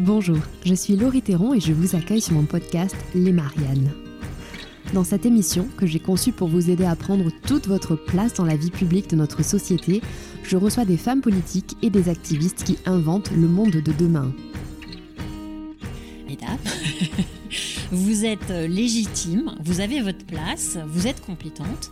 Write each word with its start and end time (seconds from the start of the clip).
Bonjour, 0.00 0.38
je 0.64 0.74
suis 0.74 0.94
Laurie 0.94 1.22
Théron 1.22 1.54
et 1.54 1.60
je 1.60 1.72
vous 1.72 1.96
accueille 1.96 2.20
sur 2.20 2.34
mon 2.34 2.44
podcast 2.44 2.94
Les 3.16 3.32
Mariannes. 3.32 3.90
Dans 4.94 5.02
cette 5.02 5.26
émission, 5.26 5.66
que 5.76 5.86
j'ai 5.86 5.98
conçue 5.98 6.30
pour 6.30 6.46
vous 6.46 6.70
aider 6.70 6.84
à 6.84 6.94
prendre 6.94 7.32
toute 7.48 7.66
votre 7.66 7.96
place 7.96 8.34
dans 8.34 8.44
la 8.44 8.54
vie 8.54 8.70
publique 8.70 9.10
de 9.10 9.16
notre 9.16 9.42
société, 9.42 10.00
je 10.44 10.56
reçois 10.56 10.84
des 10.84 10.96
femmes 10.96 11.20
politiques 11.20 11.76
et 11.82 11.90
des 11.90 12.08
activistes 12.08 12.62
qui 12.62 12.78
inventent 12.86 13.32
le 13.32 13.48
monde 13.48 13.72
de 13.72 13.92
demain. 13.92 14.32
Mesdames, 16.28 16.58
vous 17.90 18.24
êtes 18.24 18.50
légitime, 18.50 19.56
vous 19.64 19.80
avez 19.80 20.00
votre 20.00 20.24
place, 20.24 20.78
vous 20.86 21.08
êtes 21.08 21.20
compétente. 21.26 21.90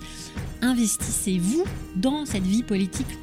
Investissez-vous 0.62 1.64
dans 1.96 2.25
cette 2.25 2.46
vie 2.46 2.62
politique 2.62 3.18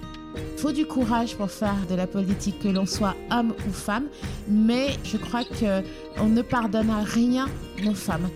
faut 0.57 0.71
du 0.71 0.85
courage 0.85 1.35
pour 1.35 1.51
faire 1.51 1.75
de 1.89 1.95
la 1.95 2.07
politique, 2.07 2.59
que 2.59 2.67
l'on 2.67 2.85
soit 2.85 3.15
homme 3.31 3.53
ou 3.67 3.71
femme, 3.71 4.05
mais 4.47 4.87
je 5.03 5.17
crois 5.17 5.43
qu'on 5.43 6.27
ne 6.27 6.41
pardonne 6.41 6.89
à 6.89 7.03
rien 7.03 7.47
nos 7.83 7.93
femmes. 7.93 8.29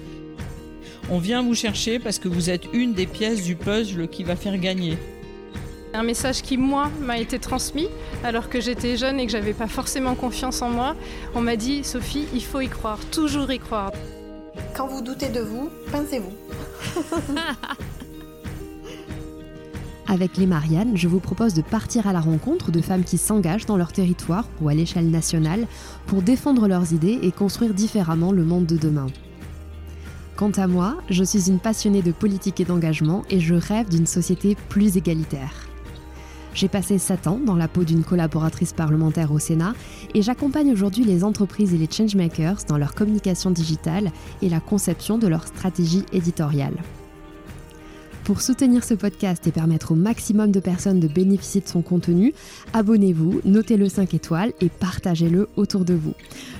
On 1.09 1.19
vient 1.19 1.41
vous 1.41 1.55
chercher 1.55 1.99
parce 1.99 2.19
que 2.19 2.27
vous 2.27 2.49
êtes 2.49 2.65
une 2.73 2.93
des 2.93 3.07
pièces 3.07 3.43
du 3.43 3.55
puzzle 3.55 4.07
qui 4.09 4.23
va 4.23 4.35
faire 4.35 4.57
gagner. 4.57 4.97
Un 5.93 6.03
message 6.03 6.41
qui, 6.41 6.57
moi, 6.57 6.91
m'a 6.99 7.17
été 7.17 7.39
transmis 7.39 7.87
alors 8.23 8.49
que 8.49 8.59
j'étais 8.59 8.97
jeune 8.97 9.19
et 9.19 9.25
que 9.25 9.31
j'avais 9.31 9.53
pas 9.53 9.67
forcément 9.67 10.15
confiance 10.15 10.61
en 10.61 10.69
moi. 10.69 10.95
On 11.33 11.41
m'a 11.41 11.55
dit, 11.55 11.83
Sophie, 11.83 12.25
il 12.33 12.43
faut 12.43 12.59
y 12.59 12.67
croire, 12.67 12.99
toujours 13.11 13.49
y 13.51 13.59
croire. 13.59 13.91
Quand 14.75 14.87
vous 14.87 15.01
doutez 15.01 15.29
de 15.29 15.39
vous, 15.39 15.69
pincez-vous. 15.91 16.33
Avec 20.09 20.37
les 20.37 20.45
Mariannes, 20.45 20.95
je 20.95 21.09
vous 21.09 21.19
propose 21.19 21.53
de 21.53 21.61
partir 21.61 22.07
à 22.07 22.13
la 22.13 22.21
rencontre 22.21 22.71
de 22.71 22.79
femmes 22.79 23.03
qui 23.03 23.17
s'engagent 23.17 23.65
dans 23.65 23.75
leur 23.75 23.91
territoire 23.91 24.47
ou 24.61 24.69
à 24.69 24.73
l'échelle 24.73 25.09
nationale 25.09 25.67
pour 26.05 26.21
défendre 26.21 26.69
leurs 26.69 26.93
idées 26.93 27.19
et 27.21 27.31
construire 27.33 27.73
différemment 27.73 28.31
le 28.31 28.45
monde 28.45 28.65
de 28.65 28.77
demain. 28.77 29.07
Quant 30.37 30.51
à 30.51 30.67
moi, 30.67 30.97
je 31.09 31.25
suis 31.25 31.49
une 31.49 31.59
passionnée 31.59 32.01
de 32.01 32.13
politique 32.13 32.61
et 32.61 32.65
d'engagement 32.65 33.23
et 33.29 33.41
je 33.41 33.55
rêve 33.55 33.89
d'une 33.89 34.05
société 34.05 34.55
plus 34.69 34.95
égalitaire. 34.95 35.67
J'ai 36.53 36.69
passé 36.69 36.97
7 36.99 37.27
ans 37.27 37.39
dans 37.45 37.55
la 37.55 37.67
peau 37.67 37.83
d'une 37.83 38.05
collaboratrice 38.05 38.71
parlementaire 38.71 39.33
au 39.33 39.39
Sénat 39.39 39.73
et 40.13 40.21
j'accompagne 40.21 40.71
aujourd'hui 40.71 41.03
les 41.03 41.25
entreprises 41.25 41.73
et 41.73 41.77
les 41.77 41.89
changemakers 41.91 42.63
dans 42.69 42.77
leur 42.77 42.95
communication 42.95 43.51
digitale 43.51 44.11
et 44.41 44.47
la 44.47 44.61
conception 44.61 45.17
de 45.17 45.27
leur 45.27 45.45
stratégie 45.45 46.05
éditoriale. 46.13 46.77
Pour 48.27 48.41
soutenir 48.41 48.83
ce 48.83 48.93
podcast 48.93 49.47
et 49.47 49.53
permettre 49.53 49.93
au 49.93 49.95
maximum 49.95 50.51
de 50.51 50.59
personnes 50.59 50.99
de 50.99 51.07
bénéficier 51.07 51.61
de 51.61 51.67
son 51.69 51.81
contenu, 51.81 52.33
abonnez-vous, 52.73 53.39
notez-le 53.45 53.87
5 53.87 54.13
étoiles 54.13 54.51
et 54.59 54.67
partagez-le 54.67 55.47
autour 55.55 55.85
de 55.85 55.93
vous. 55.93 56.13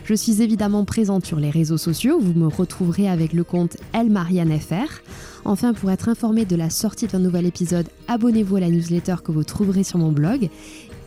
Je 0.05 0.13
suis 0.13 0.41
évidemment 0.41 0.85
présente 0.85 1.25
sur 1.25 1.41
les 1.41 1.49
réseaux 1.49 1.77
sociaux, 1.77 2.19
vous 2.21 2.31
me 2.39 2.47
retrouverez 2.47 3.09
avec 3.09 3.33
le 3.33 3.43
compte 3.43 3.75
ElMarianneFR. 3.93 5.01
Enfin, 5.43 5.73
pour 5.73 5.91
être 5.91 6.07
informé 6.07 6.45
de 6.45 6.55
la 6.55 6.69
sortie 6.69 7.07
d'un 7.07 7.19
nouvel 7.19 7.45
épisode, 7.45 7.89
abonnez-vous 8.07 8.55
à 8.55 8.61
la 8.61 8.69
newsletter 8.69 9.17
que 9.21 9.33
vous 9.33 9.43
trouverez 9.43 9.83
sur 9.83 9.99
mon 9.99 10.13
blog. 10.13 10.49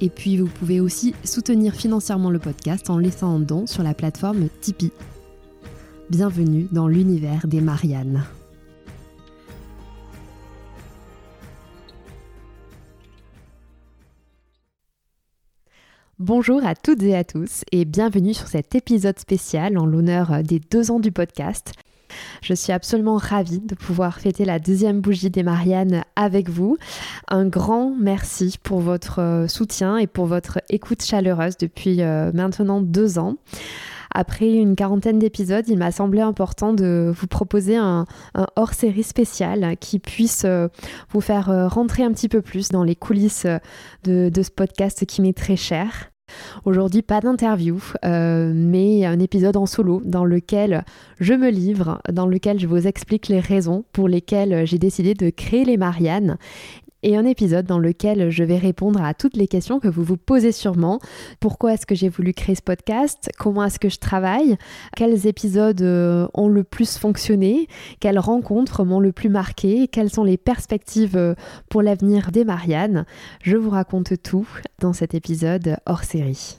Et 0.02 0.10
puis, 0.10 0.36
vous 0.36 0.44
pouvez 0.46 0.78
aussi 0.78 1.14
soutenir 1.24 1.72
financièrement 1.74 2.28
le 2.28 2.38
podcast 2.38 2.90
en 2.90 2.98
laissant 2.98 3.34
un 3.34 3.40
don 3.40 3.66
sur 3.66 3.82
la 3.82 3.94
plateforme 3.94 4.48
Tipeee. 4.60 4.92
Bienvenue 6.10 6.68
dans 6.70 6.86
l'univers 6.86 7.46
des 7.46 7.62
Mariannes. 7.62 8.26
Bonjour 16.20 16.66
à 16.66 16.74
toutes 16.74 17.02
et 17.02 17.16
à 17.16 17.24
tous 17.24 17.64
et 17.72 17.86
bienvenue 17.86 18.34
sur 18.34 18.46
cet 18.46 18.74
épisode 18.74 19.18
spécial 19.18 19.78
en 19.78 19.86
l'honneur 19.86 20.42
des 20.42 20.60
deux 20.60 20.90
ans 20.90 21.00
du 21.00 21.12
podcast. 21.12 21.72
Je 22.42 22.52
suis 22.52 22.74
absolument 22.74 23.16
ravie 23.16 23.60
de 23.60 23.74
pouvoir 23.74 24.20
fêter 24.20 24.44
la 24.44 24.58
deuxième 24.58 25.00
bougie 25.00 25.30
des 25.30 25.42
Mariannes 25.42 26.04
avec 26.16 26.50
vous. 26.50 26.76
Un 27.28 27.46
grand 27.46 27.94
merci 27.98 28.58
pour 28.62 28.80
votre 28.80 29.46
soutien 29.48 29.96
et 29.96 30.06
pour 30.06 30.26
votre 30.26 30.60
écoute 30.68 31.02
chaleureuse 31.02 31.56
depuis 31.56 32.02
euh, 32.02 32.32
maintenant 32.34 32.82
deux 32.82 33.18
ans. 33.18 33.36
Après 34.12 34.52
une 34.52 34.74
quarantaine 34.74 35.18
d'épisodes, 35.18 35.64
il 35.68 35.78
m'a 35.78 35.92
semblé 35.92 36.20
important 36.20 36.72
de 36.72 37.12
vous 37.14 37.26
proposer 37.26 37.76
un, 37.76 38.06
hors-série 38.56 39.04
spécial 39.04 39.76
qui 39.78 39.98
puisse 39.98 40.44
euh, 40.44 40.68
vous 41.10 41.20
faire 41.20 41.50
euh, 41.50 41.68
rentrer 41.68 42.02
un 42.02 42.12
petit 42.12 42.28
peu 42.28 42.42
plus 42.42 42.70
dans 42.70 42.82
les 42.82 42.96
coulisses 42.96 43.46
de, 44.04 44.30
ce 44.34 44.50
podcast 44.50 45.06
qui 45.06 45.22
m'est 45.22 45.36
très 45.36 45.56
cher. 45.56 46.10
Aujourd'hui, 46.64 47.02
pas 47.02 47.20
d'interview, 47.20 47.82
euh, 48.04 48.52
mais 48.54 49.04
un 49.04 49.18
épisode 49.18 49.56
en 49.56 49.66
solo 49.66 50.00
dans 50.04 50.24
lequel 50.24 50.84
je 51.18 51.34
me 51.34 51.50
livre, 51.50 52.00
dans 52.10 52.26
lequel 52.26 52.58
je 52.58 52.66
vous 52.66 52.86
explique 52.86 53.28
les 53.28 53.40
raisons 53.40 53.84
pour 53.92 54.08
lesquelles 54.08 54.66
j'ai 54.66 54.78
décidé 54.78 55.14
de 55.14 55.30
créer 55.30 55.64
les 55.64 55.76
Mariannes 55.76 56.38
et 57.02 57.16
un 57.16 57.24
épisode 57.24 57.66
dans 57.66 57.78
lequel 57.78 58.30
je 58.30 58.44
vais 58.44 58.58
répondre 58.58 59.02
à 59.02 59.14
toutes 59.14 59.36
les 59.36 59.48
questions 59.48 59.80
que 59.80 59.88
vous 59.88 60.04
vous 60.04 60.16
posez 60.16 60.52
sûrement. 60.52 61.00
Pourquoi 61.40 61.74
est-ce 61.74 61.86
que 61.86 61.94
j'ai 61.94 62.08
voulu 62.08 62.32
créer 62.32 62.54
ce 62.54 62.62
podcast? 62.62 63.30
Comment 63.38 63.64
est-ce 63.64 63.78
que 63.78 63.88
je 63.88 63.98
travaille? 63.98 64.56
Quels 64.96 65.26
épisodes 65.26 65.82
euh, 65.82 66.28
ont 66.34 66.48
le 66.48 66.64
plus 66.64 66.98
fonctionné? 66.98 67.68
Quelles 68.00 68.18
rencontres 68.18 68.84
m'ont 68.84 69.00
le 69.00 69.12
plus 69.12 69.28
marqué? 69.28 69.88
Quelles 69.88 70.10
sont 70.10 70.24
les 70.24 70.36
perspectives 70.36 71.16
euh, 71.16 71.34
pour 71.68 71.82
l'avenir 71.82 72.30
des 72.32 72.44
Mariannes? 72.44 73.04
Je 73.42 73.56
vous 73.56 73.70
raconte 73.70 74.22
tout 74.22 74.48
dans 74.80 74.92
cet 74.92 75.14
épisode 75.14 75.76
hors 75.86 76.04
série. 76.04 76.58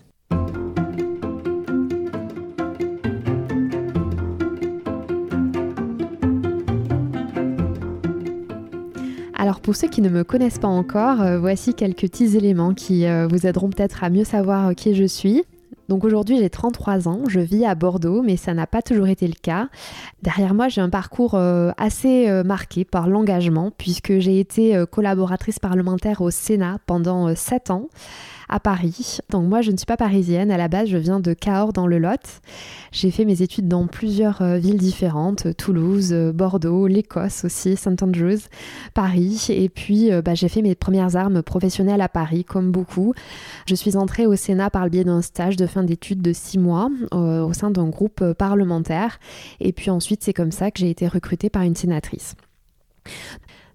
Pour 9.61 9.75
ceux 9.75 9.87
qui 9.87 10.01
ne 10.01 10.09
me 10.09 10.23
connaissent 10.23 10.59
pas 10.59 10.67
encore, 10.67 11.21
euh, 11.21 11.39
voici 11.39 11.73
quelques 11.73 12.01
petits 12.01 12.35
éléments 12.35 12.73
qui 12.73 13.05
euh, 13.05 13.27
vous 13.27 13.45
aideront 13.45 13.69
peut-être 13.69 14.03
à 14.03 14.09
mieux 14.09 14.23
savoir 14.23 14.69
euh, 14.69 14.73
qui 14.73 14.95
je 14.95 15.03
suis. 15.03 15.43
Donc 15.87 16.03
aujourd'hui 16.03 16.37
j'ai 16.37 16.49
33 16.49 17.07
ans, 17.07 17.19
je 17.27 17.39
vis 17.39 17.65
à 17.65 17.75
Bordeaux, 17.75 18.21
mais 18.21 18.37
ça 18.37 18.53
n'a 18.53 18.65
pas 18.65 18.81
toujours 18.81 19.07
été 19.07 19.27
le 19.27 19.33
cas. 19.39 19.67
Derrière 20.23 20.53
moi 20.53 20.69
j'ai 20.69 20.79
un 20.79 20.89
parcours 20.89 21.35
assez 21.35 22.31
marqué 22.45 22.85
par 22.85 23.09
l'engagement, 23.09 23.71
puisque 23.77 24.19
j'ai 24.19 24.39
été 24.39 24.85
collaboratrice 24.89 25.59
parlementaire 25.59 26.21
au 26.21 26.31
Sénat 26.31 26.77
pendant 26.85 27.35
7 27.35 27.71
ans 27.71 27.89
à 28.51 28.59
Paris. 28.59 29.17
Donc 29.29 29.47
moi, 29.47 29.61
je 29.61 29.71
ne 29.71 29.77
suis 29.77 29.85
pas 29.85 29.97
parisienne. 29.97 30.51
À 30.51 30.57
la 30.57 30.67
base, 30.67 30.89
je 30.89 30.97
viens 30.97 31.19
de 31.19 31.33
Cahors 31.33 31.73
dans 31.73 31.87
le 31.87 31.97
Lot. 31.97 32.41
J'ai 32.91 33.09
fait 33.09 33.23
mes 33.23 33.41
études 33.41 33.69
dans 33.69 33.87
plusieurs 33.87 34.41
euh, 34.41 34.57
villes 34.57 34.77
différentes, 34.77 35.55
Toulouse, 35.55 36.11
euh, 36.11 36.33
Bordeaux, 36.33 36.85
l'Écosse 36.85 37.45
aussi, 37.45 37.77
St 37.77 38.03
Andrews, 38.03 38.41
Paris. 38.93 39.47
Et 39.49 39.69
puis, 39.69 40.11
euh, 40.11 40.21
bah, 40.21 40.35
j'ai 40.35 40.49
fait 40.49 40.61
mes 40.61 40.75
premières 40.75 41.15
armes 41.15 41.41
professionnelles 41.41 42.01
à 42.01 42.09
Paris, 42.09 42.43
comme 42.43 42.71
beaucoup. 42.71 43.13
Je 43.65 43.75
suis 43.75 43.95
entrée 43.95 44.27
au 44.27 44.35
Sénat 44.35 44.69
par 44.69 44.83
le 44.83 44.89
biais 44.89 45.05
d'un 45.05 45.21
stage 45.21 45.55
de 45.55 45.65
fin 45.65 45.83
d'études 45.83 46.21
de 46.21 46.33
six 46.33 46.59
mois 46.59 46.89
au 47.11 47.53
sein 47.53 47.71
d'un 47.71 47.87
groupe 47.89 48.33
parlementaire. 48.33 49.19
Et 49.59 49.71
puis 49.71 49.89
ensuite, 49.89 50.23
c'est 50.23 50.33
comme 50.33 50.51
ça 50.51 50.71
que 50.71 50.79
j'ai 50.79 50.89
été 50.89 51.07
recrutée 51.07 51.49
par 51.49 51.61
une 51.61 51.75
sénatrice. 51.75 52.35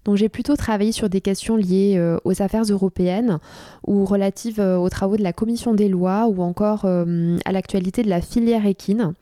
Donc 0.07 0.15
j'ai 0.15 0.29
plutôt 0.29 0.55
travaillé 0.55 0.93
sur 0.93 1.09
des 1.09 1.19
questions 1.19 1.57
liées 1.57 1.95
euh, 1.97 2.17
aux 2.23 2.41
affaires 2.41 2.63
européennes 2.63 3.39
ou 3.85 4.05
relatives 4.05 4.61
euh, 4.61 4.77
aux 4.77 4.89
travaux 4.89 5.17
de 5.17 5.21
la 5.21 5.33
commission 5.33 5.73
des 5.73 5.89
lois 5.89 6.27
ou 6.27 6.41
encore 6.41 6.85
euh, 6.85 7.37
à 7.43 7.51
l'actualité 7.51 8.03
de 8.03 8.09
la 8.09 8.21
filière 8.21 8.65
équine. 8.65 9.15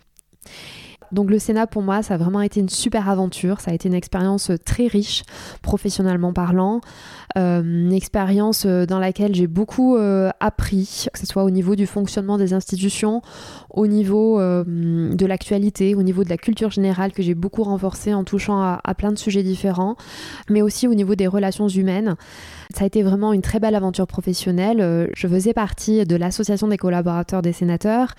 Donc 1.16 1.32
le 1.32 1.40
Sénat 1.40 1.66
pour 1.66 1.82
moi 1.82 2.04
ça 2.04 2.16
a 2.16 2.18
vraiment 2.18 2.42
été 2.42 2.60
une 2.60 2.70
super 2.70 3.10
aventure, 3.10 3.62
ça 3.62 3.72
a 3.72 3.74
été 3.74 3.88
une 3.88 3.96
expérience 3.96 4.52
très 4.66 4.88
riche 4.88 5.24
professionnellement 5.62 6.34
parlant, 6.34 6.82
euh, 7.38 7.62
une 7.64 7.94
expérience 7.94 8.66
euh, 8.66 8.86
dans 8.86 9.00
laquelle 9.00 9.34
j'ai 9.34 9.48
beaucoup 9.48 9.96
euh, 9.96 10.30
appris, 10.42 11.08
que 11.12 11.18
ce 11.18 11.26
soit 11.26 11.44
au 11.44 11.50
niveau 11.50 11.76
du 11.76 11.88
fonctionnement 11.88 12.38
des 12.38 12.54
institutions, 12.54 13.22
au 13.70 13.88
niveau 13.88 14.40
de 14.40 15.26
l'actualité, 15.26 15.96
au 15.96 16.04
niveau 16.04 16.24
de 16.24 16.30
la 16.30 16.38
culture 16.38 16.70
générale 16.70 17.14
que 17.14 17.24
j'ai 17.24 17.34
beaucoup 17.34 17.64
renforcé 17.64 18.14
en 18.14 18.26
touchant 18.26 18.62
à, 18.62 18.94
plein 18.96 19.12
de 19.12 19.18
sujets 19.18 19.44
différents, 19.44 19.96
mais 20.50 20.62
aussi 20.62 20.88
au 20.88 20.94
niveau 20.94 21.16
des 21.16 21.28
relations 21.28 21.68
humaines. 21.68 22.16
Ça 22.74 22.84
a 22.84 22.88
été 22.88 23.04
vraiment 23.04 23.34
une 23.34 23.42
très 23.42 23.60
belle 23.60 23.76
aventure 23.76 24.08
professionnelle. 24.08 25.10
Je 25.16 25.28
faisais 25.28 25.54
partie 25.54 26.06
de 26.06 26.16
l'association 26.16 26.68
des 26.68 26.78
collaborateurs 26.78 27.42
des 27.42 27.54
sénateurs, 27.54 28.14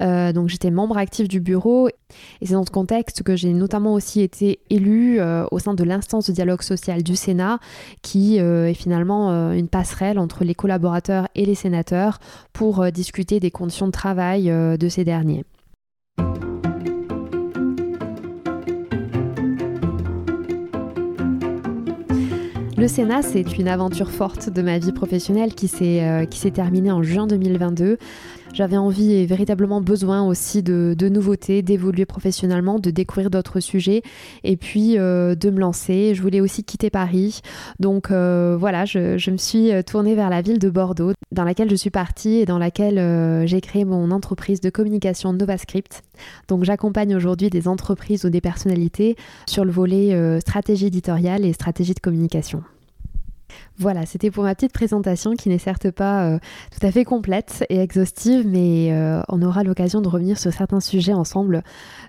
donc 0.00 0.48
j'étais 0.48 0.70
membre 0.70 0.96
actif 0.96 1.28
du 1.28 1.40
bureau 1.40 1.88
et 1.88 2.46
c'est 2.46 2.54
dans 2.54 2.64
ce 2.64 2.70
contexte 2.70 3.22
que 3.22 3.36
j'ai 3.36 3.52
notamment 3.52 3.94
aussi 3.94 4.20
été 4.20 4.60
élue 4.70 5.20
au 5.50 5.58
sein 5.58 5.74
de 5.74 5.84
l'instance 5.84 6.26
de 6.26 6.32
dialogue 6.32 6.62
social 6.62 7.02
du 7.02 7.16
Sénat 7.16 7.58
qui 8.02 8.40
euh, 8.40 8.68
est 8.68 8.74
finalement 8.74 9.30
euh, 9.30 9.52
une 9.52 9.68
passerelle 9.68 10.18
entre 10.18 10.44
les 10.44 10.54
collaborateurs 10.54 11.28
et 11.34 11.44
les 11.44 11.54
sénateurs 11.54 12.18
pour 12.52 12.82
euh, 12.82 12.90
discuter 12.90 13.40
des 13.40 13.50
conditions 13.50 13.86
de 13.86 13.92
travail 13.92 14.44
de 14.44 14.88
ces 14.88 15.04
derniers. 15.04 15.44
Le 22.82 22.88
Sénat, 22.88 23.22
c'est 23.22 23.58
une 23.58 23.68
aventure 23.68 24.10
forte 24.10 24.50
de 24.50 24.60
ma 24.60 24.80
vie 24.80 24.90
professionnelle 24.90 25.54
qui 25.54 25.68
s'est 25.68 26.50
terminée 26.52 26.90
en 26.90 27.00
juin 27.00 27.28
2022 27.28 27.96
J'avais 28.54 28.76
envie 28.76 29.12
et 29.12 29.24
véritablement 29.24 29.80
besoin 29.80 30.26
aussi 30.26 30.64
de, 30.64 31.08
nouveautés, 31.08 31.62
d'évoluer 31.62 32.06
professionnellement, 32.06 32.80
de 32.80 32.90
découvrir 32.90 33.30
d'autres 33.30 33.60
sujets 33.60 34.02
et 34.42 34.56
puis 34.56 34.98
euh, 34.98 35.36
de 35.36 35.50
me 35.50 35.60
lancer. 35.60 36.16
Je 36.16 36.22
voulais 36.22 36.40
aussi 36.40 36.64
quitter 36.64 36.90
Paris. 36.90 37.40
Donc 37.78 38.10
euh, 38.10 38.56
voilà, 38.58 38.84
je, 38.84 39.30
me 39.30 39.36
suis 39.36 39.70
tournée 39.84 40.16
vers 40.16 40.28
la 40.28 40.42
ville 40.42 40.58
de 40.58 40.68
Bordeaux, 40.68 41.12
dans 41.30 41.44
laquelle 41.44 41.70
je 41.70 41.76
suis 41.76 41.90
partie 41.90 42.38
et 42.38 42.46
dans 42.46 42.58
laquelle 42.58 42.98
euh, 42.98 43.46
j'ai 43.46 43.60
créé 43.60 43.84
mon 43.84 44.10
entreprise 44.10 44.60
de 44.60 44.70
communication 44.70 45.32
NovaScript. 45.32 46.02
Donc 46.48 46.64
j'accompagne 46.64 47.14
aujourd'hui 47.14 47.48
des 47.48 47.68
entreprises 47.68 48.24
ou 48.24 48.28
des 48.28 48.40
personnalités 48.40 49.14
sur 49.48 49.64
le 49.64 49.70
volet 49.70 50.40
stratégie 50.40 50.86
éditoriale 50.86 51.44
et 51.44 51.52
stratégie 51.52 51.94
de 51.94 52.00
communication. 52.00 52.64
Voilà, 53.78 54.06
c'était 54.06 54.30
pour 54.30 54.44
ma 54.44 54.54
petite 54.54 54.72
présentation 54.72 55.34
qui 55.34 55.48
n'est 55.48 55.58
certes 55.58 55.90
pas 55.90 56.26
euh, 56.26 56.38
tout 56.70 56.86
à 56.86 56.90
fait 56.90 57.04
complète 57.04 57.64
et 57.68 57.80
exhaustive, 57.80 58.46
mais 58.46 58.92
euh, 58.92 59.22
on 59.28 59.42
aura 59.42 59.62
l'occasion 59.62 60.00
de 60.00 60.08
revenir 60.08 60.38
sur 60.38 60.52
certains 60.52 60.80
sujets 60.80 61.14
ensemble 61.14 61.62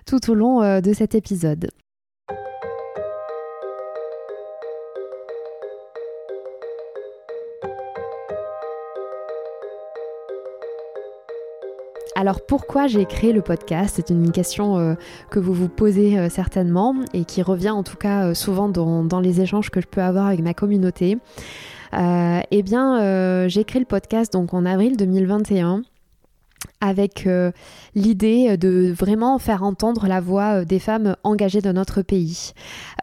tout 0.06 0.30
au 0.30 0.34
long 0.34 0.62
euh, 0.62 0.80
de 0.80 0.92
cet 0.92 1.14
épisode. 1.14 1.70
Alors 12.24 12.40
pourquoi 12.40 12.86
j'ai 12.86 13.04
créé 13.04 13.34
le 13.34 13.42
podcast? 13.42 13.96
C'est 13.96 14.08
une 14.08 14.32
question 14.32 14.78
euh, 14.78 14.94
que 15.28 15.38
vous 15.38 15.52
vous 15.52 15.68
posez 15.68 16.18
euh, 16.18 16.30
certainement 16.30 16.94
et 17.12 17.26
qui 17.26 17.42
revient 17.42 17.68
en 17.68 17.82
tout 17.82 17.98
cas 17.98 18.28
euh, 18.28 18.32
souvent 18.32 18.70
dans, 18.70 19.20
les 19.20 19.42
échanges 19.42 19.68
que 19.68 19.82
je 19.82 19.86
peux 19.86 20.00
avoir 20.00 20.28
avec 20.28 20.40
ma 20.40 20.54
communauté. 20.54 21.18
eh 21.92 22.62
bien, 22.62 23.46
j'ai 23.46 23.64
créé 23.64 23.78
le 23.78 23.84
podcast 23.84 24.32
donc 24.32 24.54
en 24.54 24.64
avril 24.64 24.96
2021 24.96 25.82
avec 26.84 27.26
euh, 27.26 27.50
l'idée 27.94 28.58
de 28.58 28.92
vraiment 28.92 29.38
faire 29.38 29.62
entendre 29.62 30.06
la 30.06 30.20
voix 30.20 30.60
euh, 30.60 30.64
des 30.66 30.78
femmes 30.78 31.16
engagées 31.24 31.62
dans 31.62 31.72
notre 31.72 32.02
pays. 32.02 32.52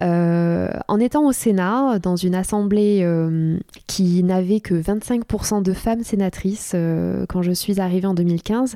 Euh, 0.04 0.70
en 0.88 1.00
étant 1.00 1.26
au 1.26 1.32
Sénat, 1.32 1.98
dans 2.00 2.16
une 2.16 2.36
assemblée 2.36 3.06
qui 3.88 4.24
n'avait 4.24 4.60
que 4.60 4.76
25% 4.76 5.64
de 5.64 5.74
femmes 5.74 6.04
sénatrices 6.04 6.76
quand 7.30 7.42
je 7.42 7.52
suis 7.52 7.80
arrivée 7.80 8.08
en 8.08 8.14
2015, 8.14 8.76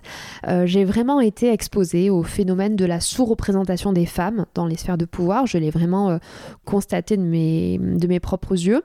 j'ai 0.65 0.85
vraiment 0.85 1.19
été 1.19 1.51
exposée 1.51 2.09
au 2.09 2.23
phénomène 2.23 2.75
de 2.75 2.85
la 2.85 2.99
sous-représentation 2.99 3.93
des 3.93 4.05
femmes 4.05 4.45
dans 4.53 4.65
les 4.65 4.77
sphères 4.77 4.97
de 4.97 5.05
pouvoir. 5.05 5.45
Je 5.45 5.57
l'ai 5.57 5.71
vraiment 5.71 6.19
constaté 6.63 7.17
de 7.17 7.23
mes, 7.23 7.77
de 7.77 8.07
mes 8.07 8.19
propres 8.19 8.53
yeux. 8.53 8.81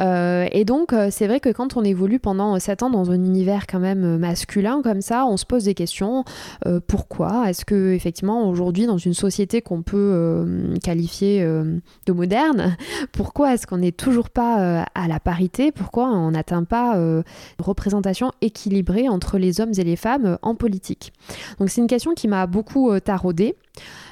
Euh, 0.00 0.48
et 0.52 0.64
donc, 0.64 0.92
euh, 0.92 1.08
c'est 1.10 1.26
vrai 1.26 1.40
que 1.40 1.50
quand 1.50 1.76
on 1.76 1.84
évolue 1.84 2.18
pendant 2.18 2.58
7 2.58 2.82
ans 2.82 2.90
dans 2.90 3.10
un 3.10 3.22
univers 3.22 3.66
quand 3.66 3.80
même 3.80 4.18
masculin 4.18 4.80
comme 4.82 5.00
ça, 5.00 5.26
on 5.26 5.36
se 5.36 5.44
pose 5.44 5.64
des 5.64 5.74
questions. 5.74 6.24
Euh, 6.66 6.80
pourquoi 6.86 7.50
Est-ce 7.50 7.64
que 7.64 7.92
effectivement 7.92 8.48
aujourd'hui, 8.48 8.86
dans 8.86 8.98
une 8.98 9.14
société 9.14 9.62
qu'on 9.62 9.82
peut 9.82 10.46
qualifier 10.82 11.42
de 11.42 12.12
moderne, 12.12 12.76
pourquoi 13.12 13.54
est-ce 13.54 13.66
qu'on 13.66 13.78
n'est 13.78 13.92
toujours 13.92 14.30
pas 14.30 14.84
à 14.94 15.08
la 15.08 15.20
parité? 15.20 15.72
Pourquoi 15.72 16.08
on 16.08 16.30
n'atteint 16.32 16.64
pas 16.64 16.96
une 16.96 17.24
représentation 17.58 18.32
équilibrée 18.40 19.08
entre 19.08 19.38
les 19.38 19.60
hommes 19.60 19.72
et 19.76 19.84
les 19.84 19.96
femmes 19.96 20.38
en 20.42 20.54
politique? 20.54 21.12
Donc, 21.58 21.70
c'est 21.70 21.80
une 21.80 21.86
question 21.86 22.14
qui 22.14 22.28
m'a 22.28 22.46
beaucoup 22.46 22.98
taraudée. 23.00 23.56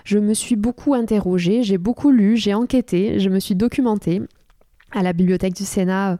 Je 0.05 0.19
me 0.19 0.35
suis 0.35 0.57
beaucoup 0.57 0.95
interrogée, 0.95 1.63
j'ai 1.63 1.79
beaucoup 1.79 2.11
lu, 2.11 2.37
j'ai 2.37 2.55
enquêté, 2.55 3.19
je 3.19 3.29
me 3.29 3.41
suis 3.41 3.55
documentée 3.55 4.23
à 4.93 5.03
la 5.03 5.13
bibliothèque 5.13 5.55
du 5.55 5.65
Sénat. 5.65 6.19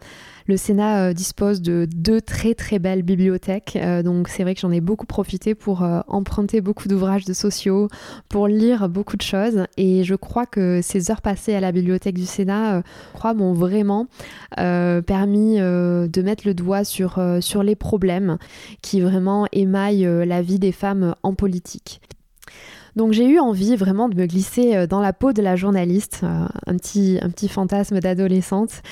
Le 0.49 0.57
Sénat 0.57 1.09
euh, 1.09 1.13
dispose 1.13 1.61
de 1.61 1.87
deux 1.95 2.23
très 2.23 2.55
très 2.55 2.79
belles 2.79 3.03
bibliothèques, 3.03 3.77
euh, 3.77 4.03
donc 4.03 4.29
c'est 4.29 4.45
vrai 4.45 4.55
que 4.55 4.61
j'en 4.63 4.71
ai 4.71 4.81
beaucoup 4.81 5.05
profité 5.05 5.55
pour 5.55 5.83
euh, 5.83 6.01
emprunter 6.09 6.63
beaucoup 6.63 6.89
d'ouvrages 6.89 7.27
de 7.27 7.35
sociaux, 7.35 7.89
pour 8.31 8.49
lire 8.49 8.89
beaucoup 8.89 9.19
de 9.19 9.23
choses, 9.23 9.67
et 9.77 10.05
je 10.05 10.15
crois 10.15 10.47
que 10.47 10.81
ces 10.83 11.11
heures 11.11 11.21
passées 11.21 11.55
à 11.55 11.61
la 11.61 11.71
bibliothèque 11.71 12.15
du 12.15 12.25
Sénat, 12.25 12.83
crois, 13.13 13.35
m'ont 13.35 13.53
vraiment 13.53 14.07
permis 14.57 15.59
de 15.59 16.23
mettre 16.23 16.47
le 16.47 16.55
doigt 16.55 16.85
sur, 16.85 17.21
sur 17.41 17.63
les 17.63 17.75
problèmes 17.75 18.39
qui 18.81 19.01
vraiment 19.01 19.47
émaillent 19.53 20.09
la 20.27 20.41
vie 20.41 20.59
des 20.59 20.73
femmes 20.73 21.15
en 21.23 21.35
politique. 21.35 22.01
Donc 22.99 23.13
j'ai 23.13 23.29
eu 23.29 23.39
envie 23.39 23.77
vraiment 23.77 24.09
de 24.09 24.17
me 24.17 24.27
glisser 24.27 24.75
euh, 24.75 24.89
dans 24.89 25.01
la 25.01 25.13
peau 25.13 25.33
de 25.33 25.41
la 25.41 25.55
journaliste, 25.55 26.23
euh, 26.25 26.49
un, 26.67 26.77
petit, 26.77 27.49
fantasme 27.49 28.01
d'adolescente, 28.01 28.83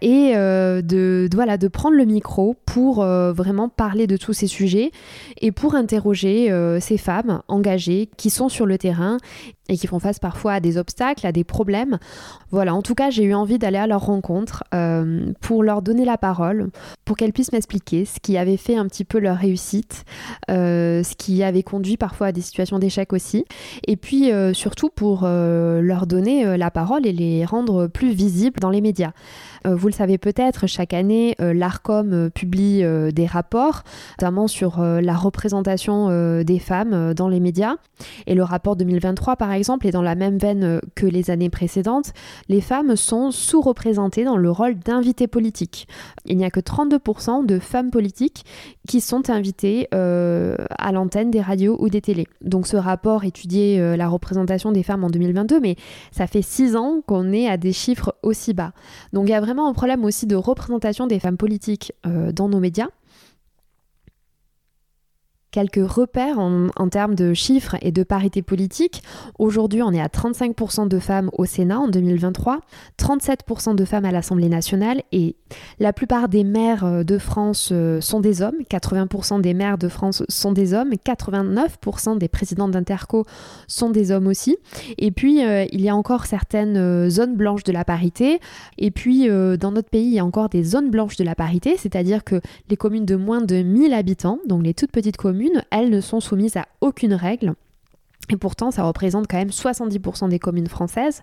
et 0.00 0.32
euh, 0.34 0.80
de, 0.80 1.28
voilà, 1.34 1.58
de 1.58 1.68
prendre 1.68 1.94
le 1.94 2.06
micro 2.06 2.56
pour 2.64 3.04
vraiment 3.04 3.68
parler 3.68 4.06
de 4.06 4.16
tous 4.16 4.32
ces 4.32 4.46
sujets 4.46 4.92
et 5.42 5.52
pour 5.52 5.74
interroger 5.74 6.50
ces 6.80 6.96
femmes 6.96 7.42
engagées 7.48 8.08
qui 8.16 8.30
sont 8.30 8.48
sur 8.48 8.64
le 8.64 8.78
terrain 8.78 9.18
et 9.70 9.78
qui 9.78 9.86
font 9.86 10.00
face 10.00 10.18
parfois 10.18 10.54
à 10.54 10.60
des 10.60 10.76
obstacles, 10.76 11.26
à 11.26 11.32
des 11.32 11.44
problèmes. 11.44 11.98
Voilà, 12.50 12.74
en 12.74 12.82
tout 12.82 12.94
cas, 12.94 13.08
j'ai 13.08 13.22
eu 13.22 13.34
envie 13.34 13.58
d'aller 13.58 13.78
à 13.78 13.86
leur 13.86 14.04
rencontre 14.04 14.64
euh, 14.74 15.32
pour 15.40 15.62
leur 15.62 15.80
donner 15.80 16.04
la 16.04 16.18
parole, 16.18 16.70
pour 17.04 17.16
qu'elles 17.16 17.32
puissent 17.32 17.52
m'expliquer 17.52 18.04
ce 18.04 18.18
qui 18.20 18.36
avait 18.36 18.56
fait 18.56 18.76
un 18.76 18.86
petit 18.86 19.04
peu 19.04 19.18
leur 19.18 19.36
réussite, 19.36 20.04
euh, 20.50 21.04
ce 21.04 21.14
qui 21.14 21.42
avait 21.44 21.62
conduit 21.62 21.96
parfois 21.96 22.28
à 22.28 22.32
des 22.32 22.40
situations 22.40 22.80
d'échec 22.80 23.12
aussi, 23.12 23.44
et 23.86 23.96
puis 23.96 24.32
euh, 24.32 24.52
surtout 24.52 24.90
pour 24.90 25.22
leur 25.22 26.06
donner 26.06 26.56
la 26.56 26.70
parole 26.70 27.06
et 27.06 27.12
les 27.12 27.44
rendre 27.44 27.86
plus 27.86 28.10
visibles 28.10 28.58
dans 28.58 28.70
les 28.70 28.80
médias. 28.80 29.12
Vous 29.64 29.88
le 29.88 29.92
savez 29.92 30.18
peut-être, 30.18 30.66
chaque 30.66 30.94
année, 30.94 31.34
l'ARCOM 31.38 32.30
publie 32.30 32.82
des 33.12 33.26
rapports, 33.26 33.82
notamment 34.18 34.48
sur 34.48 34.80
la 34.80 35.14
représentation 35.14 36.42
des 36.42 36.58
femmes 36.58 37.14
dans 37.14 37.28
les 37.28 37.40
médias. 37.40 37.76
Et 38.26 38.34
le 38.34 38.42
rapport 38.42 38.76
2023, 38.76 39.36
par 39.36 39.52
exemple, 39.52 39.86
et 39.86 39.90
dans 39.90 40.02
la 40.02 40.14
même 40.14 40.38
veine 40.38 40.64
euh, 40.64 40.80
que 40.94 41.06
les 41.06 41.30
années 41.30 41.50
précédentes, 41.50 42.12
les 42.48 42.60
femmes 42.60 42.96
sont 42.96 43.30
sous-représentées 43.30 44.24
dans 44.24 44.36
le 44.36 44.50
rôle 44.50 44.78
d'invitées 44.78 45.26
politiques. 45.26 45.86
Il 46.26 46.36
n'y 46.36 46.44
a 46.44 46.50
que 46.50 46.60
32% 46.60 47.46
de 47.46 47.58
femmes 47.58 47.90
politiques 47.90 48.44
qui 48.90 49.00
sont 49.00 49.30
invitées 49.30 49.86
euh, 49.94 50.56
à 50.76 50.90
l'antenne 50.90 51.30
des 51.30 51.40
radios 51.40 51.76
ou 51.78 51.88
des 51.88 52.00
télés. 52.00 52.26
Donc 52.40 52.66
ce 52.66 52.76
rapport 52.76 53.22
étudiait 53.22 53.78
euh, 53.78 53.96
la 53.96 54.08
représentation 54.08 54.72
des 54.72 54.82
femmes 54.82 55.04
en 55.04 55.10
2022, 55.10 55.60
mais 55.60 55.76
ça 56.10 56.26
fait 56.26 56.42
6 56.42 56.74
ans 56.74 57.00
qu'on 57.06 57.32
est 57.32 57.48
à 57.48 57.56
des 57.56 57.72
chiffres 57.72 58.16
aussi 58.24 58.52
bas. 58.52 58.72
Donc 59.12 59.28
il 59.28 59.30
y 59.30 59.34
a 59.34 59.40
vraiment 59.40 59.68
un 59.68 59.74
problème 59.74 60.04
aussi 60.04 60.26
de 60.26 60.34
représentation 60.34 61.06
des 61.06 61.20
femmes 61.20 61.36
politiques 61.36 61.92
dans 62.04 62.48
nos 62.48 62.58
médias 62.58 62.88
quelques 65.50 65.88
repères 65.88 66.38
en, 66.38 66.88
termes 66.88 67.14
de 67.14 67.34
chiffres 67.34 67.76
et 67.82 67.92
de 67.92 68.02
parité 68.02 68.42
politique. 68.42 69.02
Aujourd'hui, 69.38 69.82
on 69.82 69.92
est 69.92 70.00
à 70.00 70.06
35% 70.06 70.88
de 70.88 70.98
femmes 70.98 71.30
au 71.32 71.44
Sénat 71.44 71.78
en 71.78 71.88
2023, 71.88 72.60
37% 72.98 73.74
de 73.74 73.84
femmes 73.84 74.04
à 74.04 74.12
l'Assemblée 74.12 74.48
nationale 74.48 75.02
et 75.12 75.36
la 75.78 75.92
plupart 75.92 76.28
des 76.28 76.44
maires 76.44 76.84
euh, 76.84 77.02
de 77.04 77.18
France 77.18 77.70
euh, 77.72 78.00
sont 78.00 78.20
des 78.20 78.42
hommes. 78.42 78.56
80% 78.70 79.40
des 79.40 79.54
maires 79.54 79.78
de 79.78 79.88
France 79.88 80.22
sont 80.28 80.52
des 80.52 80.74
hommes, 80.74 80.92
89% 80.92 82.18
des 82.18 82.28
présidents 82.28 82.68
d'interco 82.68 83.24
sont 83.66 83.90
des 83.90 84.12
hommes 84.12 84.26
aussi. 84.26 84.56
Et 84.98 85.10
puis, 85.10 85.44
euh, 85.44 85.64
il 85.72 85.80
y 85.80 85.88
a 85.88 85.96
encore 85.96 86.26
certaines 86.26 87.08
zones 87.10 87.36
blanches 87.36 87.64
de 87.64 87.72
la 87.72 87.84
parité. 87.84 88.40
Et 88.78 88.90
puis, 88.90 89.28
dans 89.28 89.72
notre 89.72 89.88
pays, 89.88 90.06
il 90.06 90.14
y 90.14 90.18
a 90.18 90.24
encore 90.24 90.48
des 90.48 90.62
zones 90.62 90.90
blanches 90.90 91.16
de 91.16 91.24
la 91.24 91.34
parité, 91.34 91.76
c'est-à-dire 91.76 92.24
que 92.24 92.40
les 92.68 92.76
communes 92.76 93.04
de 93.04 93.16
moins 93.16 93.40
de 93.40 93.62
1000 93.62 93.92
habitants, 93.92 94.38
donc 94.46 94.62
les 94.64 94.74
toutes 94.74 94.92
petites 94.92 95.16
communes, 95.16 95.39
elles 95.70 95.90
ne 95.90 96.00
sont 96.00 96.20
soumises 96.20 96.56
à 96.56 96.66
aucune 96.80 97.14
règle. 97.14 97.54
Et 98.30 98.36
pourtant, 98.36 98.70
ça 98.70 98.84
représente 98.84 99.26
quand 99.28 99.38
même 99.38 99.48
70% 99.48 100.28
des 100.28 100.38
communes 100.38 100.68
françaises. 100.68 101.22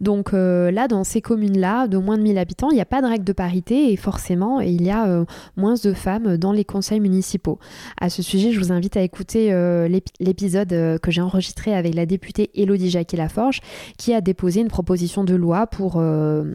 Donc 0.00 0.32
euh, 0.32 0.70
là, 0.70 0.88
dans 0.88 1.04
ces 1.04 1.20
communes-là, 1.20 1.88
de 1.88 1.98
moins 1.98 2.16
de 2.16 2.22
1000 2.22 2.38
habitants, 2.38 2.70
il 2.70 2.74
n'y 2.74 2.80
a 2.80 2.86
pas 2.86 3.02
de 3.02 3.06
règle 3.06 3.24
de 3.24 3.32
parité 3.32 3.92
et 3.92 3.96
forcément, 3.96 4.60
il 4.60 4.82
y 4.82 4.90
a 4.90 5.06
euh, 5.06 5.24
moins 5.56 5.74
de 5.74 5.92
femmes 5.92 6.36
dans 6.36 6.52
les 6.52 6.64
conseils 6.64 7.00
municipaux. 7.00 7.58
À 8.00 8.08
ce 8.08 8.22
sujet, 8.22 8.52
je 8.52 8.60
vous 8.60 8.72
invite 8.72 8.96
à 8.96 9.02
écouter 9.02 9.52
euh, 9.52 9.88
l'épisode 10.20 10.98
que 11.00 11.10
j'ai 11.10 11.20
enregistré 11.20 11.74
avec 11.74 11.94
la 11.94 12.06
députée 12.06 12.50
Élodie 12.54 12.90
Jacquet-Laforge, 12.90 13.60
qui 13.98 14.14
a 14.14 14.20
déposé 14.20 14.60
une 14.60 14.68
proposition 14.68 15.24
de 15.24 15.34
loi 15.34 15.66
pour 15.66 16.00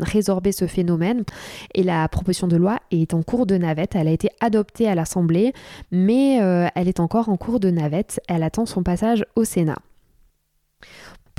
résorber 0.02 0.52
ce 0.52 0.68
phénomène. 0.68 1.24
Et 1.74 1.84
la 1.84 2.08
proposition 2.08 2.48
de 2.48 2.56
loi 2.56 2.80
est 2.92 3.14
en 3.14 3.24
cours 3.24 3.46
de 3.46 3.58
navette. 3.58 3.96
Elle 3.96 4.08
a 4.08 4.12
été 4.12 4.30
adoptée 4.40 4.88
à 4.88 4.96
l'Assemblée, 4.96 5.54
mais 5.92 6.36
elle 6.76 6.88
est 6.88 7.00
encore 7.00 7.30
en 7.30 7.38
cours 7.38 7.60
de 7.60 7.70
navette. 7.70 8.22
Elle 8.28 8.44
attend 8.44 8.66
son 8.66 8.84
passage 8.84 9.26
au 9.36 9.44
Sénat. 9.44 9.78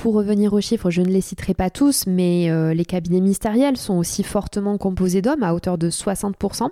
Pour 0.00 0.14
revenir 0.14 0.54
aux 0.54 0.62
chiffres, 0.62 0.88
je 0.88 1.02
ne 1.02 1.10
les 1.10 1.20
citerai 1.20 1.52
pas 1.52 1.68
tous, 1.68 2.06
mais 2.06 2.50
euh, 2.50 2.72
les 2.72 2.86
cabinets 2.86 3.20
ministériels 3.20 3.76
sont 3.76 3.98
aussi 3.98 4.22
fortement 4.22 4.78
composés 4.78 5.20
d'hommes 5.20 5.42
à 5.42 5.52
hauteur 5.52 5.76
de 5.76 5.90
60%. 5.90 6.68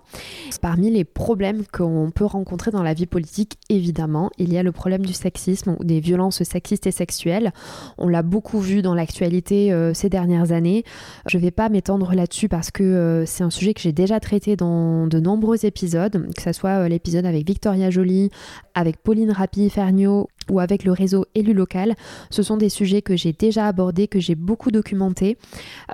Parmi 0.62 0.90
les 0.90 1.04
problèmes 1.04 1.64
qu'on 1.70 2.11
peut 2.11 2.25
rencontrer 2.25 2.70
dans 2.70 2.82
la 2.82 2.94
vie 2.94 3.04
politique, 3.04 3.58
évidemment, 3.68 4.30
il 4.38 4.50
y 4.50 4.56
a 4.56 4.62
le 4.62 4.73
problème 4.73 5.04
du 5.04 5.12
sexisme 5.12 5.76
ou 5.78 5.85
des 5.85 6.00
violences 6.00 6.42
sexistes 6.42 6.87
et 6.87 6.90
sexuelles. 6.90 7.52
On 7.99 8.08
l'a 8.08 8.23
beaucoup 8.23 8.61
vu 8.61 8.80
dans 8.80 8.94
l'actualité 8.94 9.75
euh, 9.75 9.92
ces 9.92 10.08
dernières 10.08 10.52
années. 10.52 10.85
Je 11.26 11.37
ne 11.37 11.42
vais 11.42 11.50
pas 11.50 11.68
m'étendre 11.68 12.14
là-dessus 12.14 12.49
parce 12.49 12.70
que 12.70 12.82
euh, 12.82 13.26
c'est 13.26 13.44
un 13.44 13.50
sujet 13.50 13.75
que 13.75 13.82
j'ai 13.82 13.92
déjà 13.92 14.20
traité 14.20 14.56
dans 14.56 15.06
de 15.06 15.20
nombreux 15.20 15.66
épisodes, 15.66 16.30
que 16.35 16.40
ce 16.40 16.52
soit 16.52 16.88
l'épisode 16.88 17.26
avec 17.26 17.47
Victoria 17.47 17.90
Joly, 17.90 18.30
avec 18.75 19.02
Pauline 19.02 19.32
Rapi-Ferniaud 19.32 20.28
ou 20.50 20.61
avec 20.61 20.85
le 20.85 20.93
réseau 20.93 21.26
élu 21.35 21.52
local. 21.52 21.95
Ce 22.31 22.43
sont 22.43 22.57
des 22.57 22.69
sujets 22.69 23.02
que 23.02 23.17
j'ai 23.17 23.33
déjà 23.33 23.67
abordés, 23.67 24.09
que 24.09 24.21
j'ai 24.21 24.35
beaucoup 24.35 24.71
documentés. 24.71 25.38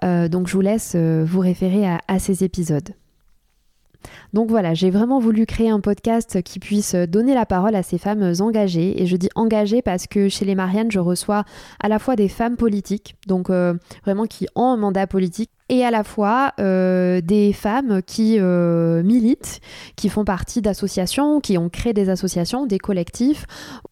Euh, 0.02 0.28
donc 0.28 0.48
je 0.48 0.54
vous 0.54 0.60
laisse 0.60 0.92
euh, 0.94 1.24
vous 1.26 1.40
référer 1.40 1.86
à, 1.86 2.18
ces 2.18 2.44
épisodes. 2.44 2.90
Donc 4.32 4.50
voilà, 4.50 4.74
j'ai 4.74 4.90
vraiment 4.90 5.18
voulu 5.18 5.46
créer 5.46 5.70
un 5.70 5.80
podcast 5.80 6.42
qui 6.42 6.58
puisse 6.58 6.94
donner 6.94 7.34
la 7.34 7.46
parole 7.46 7.74
à 7.74 7.82
ces 7.82 7.98
femmes 7.98 8.32
engagées. 8.40 9.00
Et 9.02 9.06
je 9.06 9.16
dis 9.16 9.28
engagées 9.34 9.82
parce 9.82 10.06
que 10.06 10.28
chez 10.28 10.44
les 10.44 10.54
Mariannes, 10.54 10.90
je 10.90 10.98
reçois 10.98 11.44
à 11.80 11.88
la 11.88 11.98
fois 11.98 12.16
des 12.16 12.28
femmes 12.28 12.56
politiques, 12.56 13.16
donc 13.26 13.50
euh, 13.50 13.74
vraiment 14.04 14.26
qui 14.26 14.46
ont 14.54 14.66
un 14.66 14.76
mandat 14.76 15.06
politique, 15.06 15.50
et 15.70 15.84
à 15.84 15.90
la 15.90 16.04
fois 16.04 16.52
euh, 16.60 17.22
des 17.22 17.54
femmes 17.54 18.02
qui 18.02 18.36
euh, 18.38 19.02
militent, 19.02 19.60
qui 19.96 20.10
font 20.10 20.24
partie 20.24 20.60
d'associations, 20.60 21.40
qui 21.40 21.56
ont 21.56 21.70
créé 21.70 21.94
des 21.94 22.10
associations, 22.10 22.66
des 22.66 22.78
collectifs, 22.78 23.46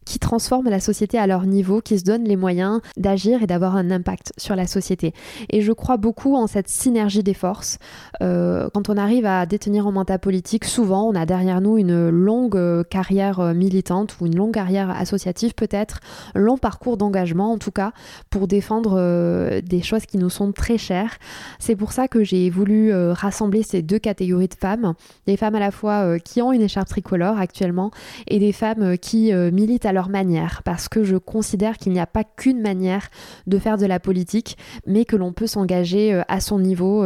qui 0.05 0.19
transforment 0.19 0.69
la 0.69 0.81
société 0.81 1.19
à 1.19 1.27
leur 1.27 1.47
niveau, 1.47 1.81
qui 1.81 1.99
se 1.99 2.05
donnent 2.05 2.25
les 2.25 2.37
moyens 2.37 2.81
d'agir 2.99 3.43
et 3.43 3.47
d'avoir 3.47 3.77
un 3.77 3.91
impact 3.91 4.35
sur 4.37 4.55
la 4.55 4.67
société. 4.67 5.15
Et 5.49 5.63
je 5.63 5.73
crois 5.73 5.97
beaucoup 5.97 6.37
en 6.37 6.47
cette 6.47 6.69
synergie 6.69 7.23
des 7.23 7.33
forces. 7.33 7.79
Euh, 8.21 8.69
quand 8.75 8.91
on 8.91 8.99
arrive 8.99 9.25
à 9.25 9.47
détenir 9.47 9.87
un 9.87 9.93
mandat 9.93 10.19
politique, 10.19 10.67
souvent 10.67 11.09
on 11.09 11.15
a 11.15 11.25
derrière 11.25 11.63
nous 11.63 11.79
une 11.79 12.11
longue 12.11 12.87
carrière 12.89 13.55
militante 13.55 14.17
ou 14.21 14.27
une 14.27 14.37
longue 14.37 14.53
carrière 14.53 14.91
associative 14.91 15.55
peut-être, 15.55 16.01
long 16.35 16.59
parcours 16.59 16.99
d'engagement 16.99 17.53
en 17.53 17.59
tout 17.59 17.71
cas, 17.71 17.93
pour 18.29 18.47
défendre 18.47 19.61
des 19.61 19.83
choses 19.83 20.05
qui 20.05 20.19
nous 20.19 20.31
sont 20.31 20.53
très 20.53 20.77
chères 20.77 21.17
c'est 21.63 21.77
pour 21.77 21.93
ça 21.93 22.09
que 22.09 22.25
j'ai 22.25 22.51
voulu 22.51 22.93
euh, 22.93 23.13
rassembler 23.13 23.63
ces 23.63 23.83
deux 23.83 24.01
catégories 24.01 24.49
de 24.49 24.55
femmes, 24.55 24.95
des 25.29 25.37
femmes 25.37 25.55
à 25.55 25.61
la 25.61 25.71
fois 25.71 26.05
euh, 26.05 26.19
qui 26.19 26.43
ont 26.43 26.53
une 26.53 26.61
écharpe 26.61 26.89
tricolore 26.89 27.39
actuellement 27.39 27.93
et 28.27 28.41
des 28.41 28.51
femmes 28.51 28.83
euh, 28.83 28.97
qui 28.97 29.33
militent 29.33 29.87
à 29.87 29.93
leur 29.93 30.09
manière, 30.09 30.63
parce 30.65 30.89
que 30.89 31.05
je 31.05 31.17
considère 31.17 31.79
qu'il 31.79 31.93
n'y 31.93 32.01
a 32.01 32.07
pas 32.07 32.25
qu'une 32.25 32.61
manière 32.61 33.09
de 33.47 33.59
faire 33.61 33.79
de 33.79 33.87
la 33.87 34.01
politique, 34.01 34.59
mais 34.87 35.05
que 35.05 35.15
l'on 35.15 35.33
peut 35.33 35.47
s'engager 35.47 36.21
à 36.27 36.41
son 36.41 36.59
niveau 36.59 37.05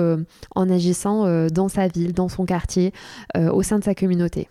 en 0.55 0.71
agissant 0.71 1.49
dans 1.49 1.69
sa 1.69 1.89
ville, 1.89 2.13
dans 2.13 2.29
son 2.29 2.47
quartier, 2.47 2.93
au 3.37 3.63
sein 3.63 3.79
de 3.79 3.85
sa 3.85 3.95
communauté. 3.95 4.49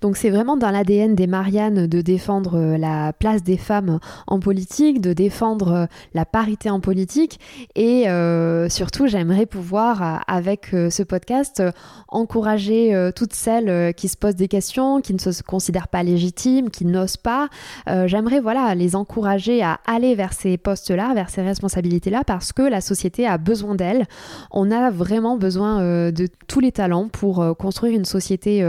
Donc 0.00 0.16
c'est 0.16 0.30
vraiment 0.30 0.56
dans 0.56 0.70
l'ADN 0.70 1.14
des 1.14 1.26
Mariannes 1.26 1.86
de 1.86 2.00
défendre 2.00 2.58
euh, 2.58 2.76
la 2.76 3.12
place 3.12 3.42
des 3.42 3.56
femmes 3.56 3.98
en 4.26 4.40
politique, 4.40 5.00
de 5.00 5.12
défendre 5.12 5.72
euh, 5.72 5.86
la 6.14 6.24
parité 6.24 6.70
en 6.70 6.80
politique 6.80 7.40
et 7.74 8.08
euh, 8.08 8.68
surtout 8.68 9.06
j'aimerais 9.06 9.46
pouvoir 9.46 10.22
avec 10.26 10.68
ce 10.70 11.02
podcast 11.02 11.62
encourager 12.08 13.10
toutes 13.14 13.32
celles 13.32 13.94
qui 13.94 14.08
se 14.08 14.16
posent 14.16 14.36
des 14.36 14.48
questions, 14.48 15.00
qui 15.00 15.14
ne 15.14 15.18
se 15.18 15.42
considèrent 15.42 15.88
pas 15.88 16.02
légitimes, 16.02 16.70
qui 16.70 16.84
n'osent 16.84 17.16
pas. 17.16 17.48
j'aimerais 17.86 18.40
voilà 18.40 18.74
les 18.74 18.96
encourager 18.96 19.62
à 19.62 19.80
aller 19.86 20.14
vers 20.14 20.32
ces 20.32 20.56
postes-là, 20.56 21.12
vers 21.14 21.30
ces 21.30 21.42
responsabilités-là 21.42 22.22
parce 22.24 22.52
que 22.52 22.62
la 22.62 22.80
société 22.80 23.26
a 23.26 23.38
besoin 23.38 23.74
d'elles. 23.74 24.06
On 24.50 24.70
a 24.70 24.90
vraiment 24.90 25.36
besoin 25.36 25.80
de 26.10 26.28
tous 26.46 26.60
les 26.60 26.72
talents 26.72 27.08
pour 27.08 27.56
construire 27.56 27.94
une 27.94 28.04
société 28.04 28.64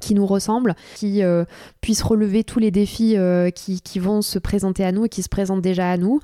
qui 0.00 0.14
nous 0.14 0.26
ressemble, 0.26 0.74
qui 0.96 1.22
euh, 1.22 1.44
puisse 1.80 2.02
relever 2.02 2.44
tous 2.44 2.58
les 2.58 2.70
défis 2.70 3.16
euh, 3.16 3.50
qui, 3.50 3.80
qui, 3.80 3.98
vont 3.98 4.22
se 4.22 4.38
présenter 4.38 4.84
à 4.84 4.92
nous 4.92 5.04
et 5.04 5.08
qui 5.08 5.22
se 5.22 5.28
présentent 5.28 5.62
déjà 5.62 5.90
à 5.90 5.96
nous. 5.96 6.20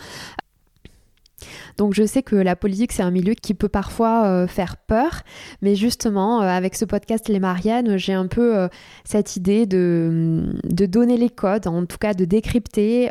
Donc 1.77 1.95
je 1.95 2.05
sais 2.05 2.23
que 2.23 2.37
la 2.37 2.57
politique, 2.57 2.93
c'est 2.93 3.03
un 3.03 3.11
milieu 3.11 3.35
qui 3.35 3.55
peut 3.55 3.69
parfois 3.69 4.27
euh, 4.27 4.47
faire 4.47 4.77
peur, 4.77 5.23
mais 5.63 5.75
justement, 5.75 6.43
euh, 6.43 6.47
avec 6.47 6.75
ce 6.75 6.85
podcast 6.85 7.29
Les 7.29 7.41
Mariannes, 7.41 7.97
j'ai 7.97 8.13
un 8.13 8.27
peu 8.27 8.57
euh, 8.57 8.69
cette 9.05 9.37
idée 9.37 9.67
de, 9.67 10.43
de, 10.65 10.87
donner 10.87 11.17
les 11.17 11.31
codes, 11.31 11.67
en 11.67 11.87
tout 11.87 11.99
cas 11.99 12.15
de 12.15 12.25
décrypter 12.25 13.11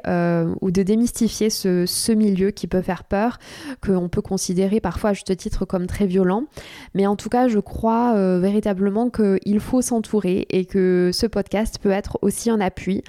ou 0.62 0.72
de 0.72 0.84
démystifier 0.84 1.50
ce, 1.50 1.86
ce, 1.86 2.12
milieu 2.12 2.52
qui 2.52 2.68
peut 2.68 2.82
faire 2.82 3.04
peur, 3.04 3.38
qu'on 3.86 4.10
peut 4.10 4.22
considérer 4.22 4.80
parfois 4.80 5.12
à 5.12 5.14
juste 5.14 5.36
titre 5.38 5.66
comme 5.66 5.88
très 5.88 6.06
violent. 6.06 6.46
Mais 6.94 7.08
en 7.08 7.16
tout 7.16 7.30
cas, 7.30 7.48
je 7.48 7.60
crois 7.60 8.40
véritablement 8.40 9.10
qu'il 9.10 9.60
faut 9.60 9.82
s'entourer 9.82 10.48
et 10.50 10.66
que 10.66 11.12
ce 11.14 11.26
podcast 11.26 11.80
peut 11.82 11.92
être 11.92 12.18
aussi 12.22 12.50
un 12.50 12.60
appui, 12.60 13.04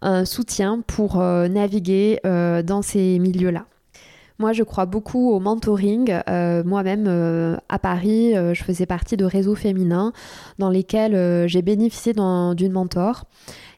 un 0.00 0.24
soutien 0.24 0.80
pour 0.86 1.18
naviguer 1.18 2.20
dans 2.24 2.82
ces 2.82 3.18
milieux-là. 3.18 3.66
Moi, 4.44 4.52
je 4.52 4.62
crois 4.62 4.84
beaucoup 4.84 5.30
au 5.30 5.40
mentoring. 5.40 6.20
Euh, 6.28 6.62
moi-même, 6.64 7.06
euh, 7.08 7.56
à 7.70 7.78
Paris, 7.78 8.36
euh, 8.36 8.52
je 8.52 8.62
faisais 8.62 8.84
partie 8.84 9.16
de 9.16 9.24
réseaux 9.24 9.54
féminins 9.54 10.12
dans 10.58 10.68
lesquels 10.68 11.48
j'ai 11.48 11.62
bénéficié 11.62 12.12
d'une 12.12 12.72
mentor. 12.72 13.24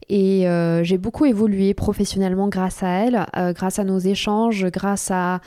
Et 0.09 0.47
j'ai 0.83 0.99
beaucoup 0.99 1.25
évolué 1.25 1.73
professionnellement 1.73 2.49
grâce 2.49 2.83
à 2.83 2.89
elle, 2.89 3.27
grâce 3.55 3.79
à 3.79 3.85
nos 3.85 4.01
échanges, 4.01 4.67
grâce 4.67 5.13
à, 5.13 5.41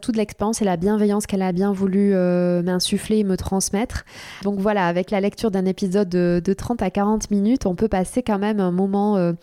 toute 0.00 0.16
l'expérience 0.16 0.62
et 0.62 0.64
la 0.64 0.78
bienveillance 0.78 1.26
qu'elle 1.26 1.42
a 1.42 1.52
bien 1.52 1.72
voulu 1.72 2.14
m'insuffler 2.14 3.18
et 3.18 3.24
me 3.24 3.36
transmettre. 3.36 4.04
Donc 4.42 4.58
voilà, 4.58 4.86
avec 4.86 5.10
la 5.10 5.20
lecture 5.20 5.50
d'un 5.50 5.66
épisode 5.66 6.08
de, 6.08 6.40
de, 6.42 6.52
30 6.54 6.80
à 6.82 6.90
40 6.90 7.30
minutes, 7.30 7.66
on 7.66 7.74
peut 7.74 7.88
passer 7.88 8.22
quand 8.22 8.38
même 8.38 8.60
un 8.60 8.70
moment 8.70 9.34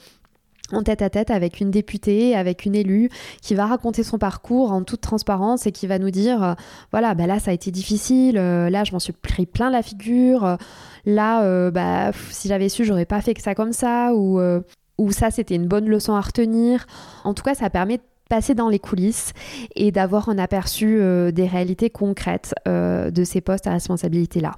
en 0.72 0.84
tête 0.84 1.02
à 1.02 1.10
tête 1.10 1.32
avec 1.32 1.60
une 1.60 1.72
députée, 1.72 2.36
avec 2.36 2.66
une 2.66 2.76
élue, 2.76 3.10
qui 3.42 3.56
va 3.56 3.66
raconter 3.66 4.04
son 4.04 4.18
parcours 4.18 4.72
en 4.72 4.84
toute 4.84 5.02
transparence 5.02 5.66
et 5.66 5.72
qui 5.72 5.88
va 5.88 6.00
nous 6.00 6.12
dire, 6.12 6.44
euh, 6.44 6.54
voilà, 6.92 7.16
bah 7.16 7.28
là 7.28 7.40
ça 7.40 7.52
a 7.52 7.54
été 7.54 7.72
difficile, 7.72 8.38
euh, 8.38 8.70
là 8.70 8.84
je 8.84 8.92
m'en 8.92 9.00
suis 9.00 9.14
pris 9.14 9.46
plein 9.46 9.70
la 9.70 9.82
figure, 9.82 10.46
euh, 10.46 10.56
là 11.06 11.72
bah, 11.72 12.12
si 12.32 12.48
j'avais 12.48 12.70
su 12.70 12.84
j'aurais 12.84 13.06
pas 13.06 13.22
fait 13.22 13.34
que 13.34 13.42
ça 13.42 13.56
comme 13.56 13.74
ça, 13.74 14.14
ou, 14.14 14.40
ou 14.98 15.12
ça 15.12 15.32
c'était 15.32 15.56
une 15.56 15.68
bonne 15.68 15.88
leçon 15.88 16.14
à 16.14 16.22
retenir. 16.22 16.86
En 17.24 17.34
tout 17.34 17.44
cas 17.44 17.56
ça 17.56 17.70
permet 17.70 17.98
de 17.98 18.04
passer 18.30 18.56
dans 18.56 18.68
les 18.68 18.80
coulisses 18.80 19.32
et 19.76 19.92
d'avoir 19.92 20.28
un 20.28 20.38
aperçu 20.38 21.00
des 21.32 21.48
réalités 21.48 21.90
concrètes 21.90 22.54
de 22.66 23.24
ces 23.24 23.40
postes 23.40 23.68
à 23.68 23.72
responsabilité 23.72 24.42
là. 24.42 24.54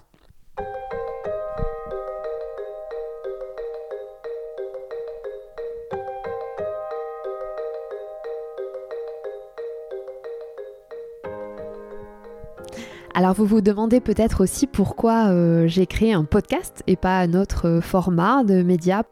Alors 13.20 13.34
vous 13.34 13.46
vous 13.46 13.60
demandez 13.60 14.00
peut-être 14.00 14.42
aussi 14.42 14.66
pourquoi 14.66 15.28
euh, 15.28 15.68
j'ai 15.68 15.86
créé 15.88 16.14
un 16.14 16.24
podcast 16.24 16.84
et 16.88 16.96
pas 16.96 17.20
un 17.20 17.34
autre 17.34 17.68
euh, 17.68 17.82
format 17.82 18.46
de 18.46 18.64
média. 18.64 19.04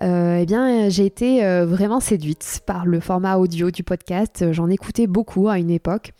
Euh, 0.00 0.38
eh 0.40 0.46
bien, 0.46 0.88
j'ai 0.88 1.04
été 1.04 1.44
vraiment 1.66 2.00
séduite 2.00 2.62
par 2.64 2.86
le 2.86 2.98
format 2.98 3.36
audio 3.36 3.70
du 3.70 3.82
podcast. 3.84 4.50
J'en 4.52 4.70
écoutais 4.70 5.06
beaucoup 5.06 5.50
à 5.50 5.58
une 5.58 5.68
époque. 5.68 6.14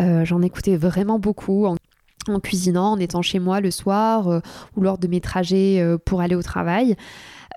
J'en 0.00 0.40
écoutais 0.40 0.76
vraiment 0.76 1.18
beaucoup 1.18 1.66
en 1.66 2.40
cuisinant, 2.40 2.92
en 2.92 2.98
étant 2.98 3.20
chez 3.20 3.38
moi 3.38 3.60
le 3.60 3.70
soir 3.70 4.40
ou 4.74 4.80
lors 4.80 4.96
de 4.96 5.08
mes 5.08 5.20
trajets 5.20 5.84
pour 6.06 6.22
aller 6.22 6.34
au 6.34 6.42
travail. 6.42 6.96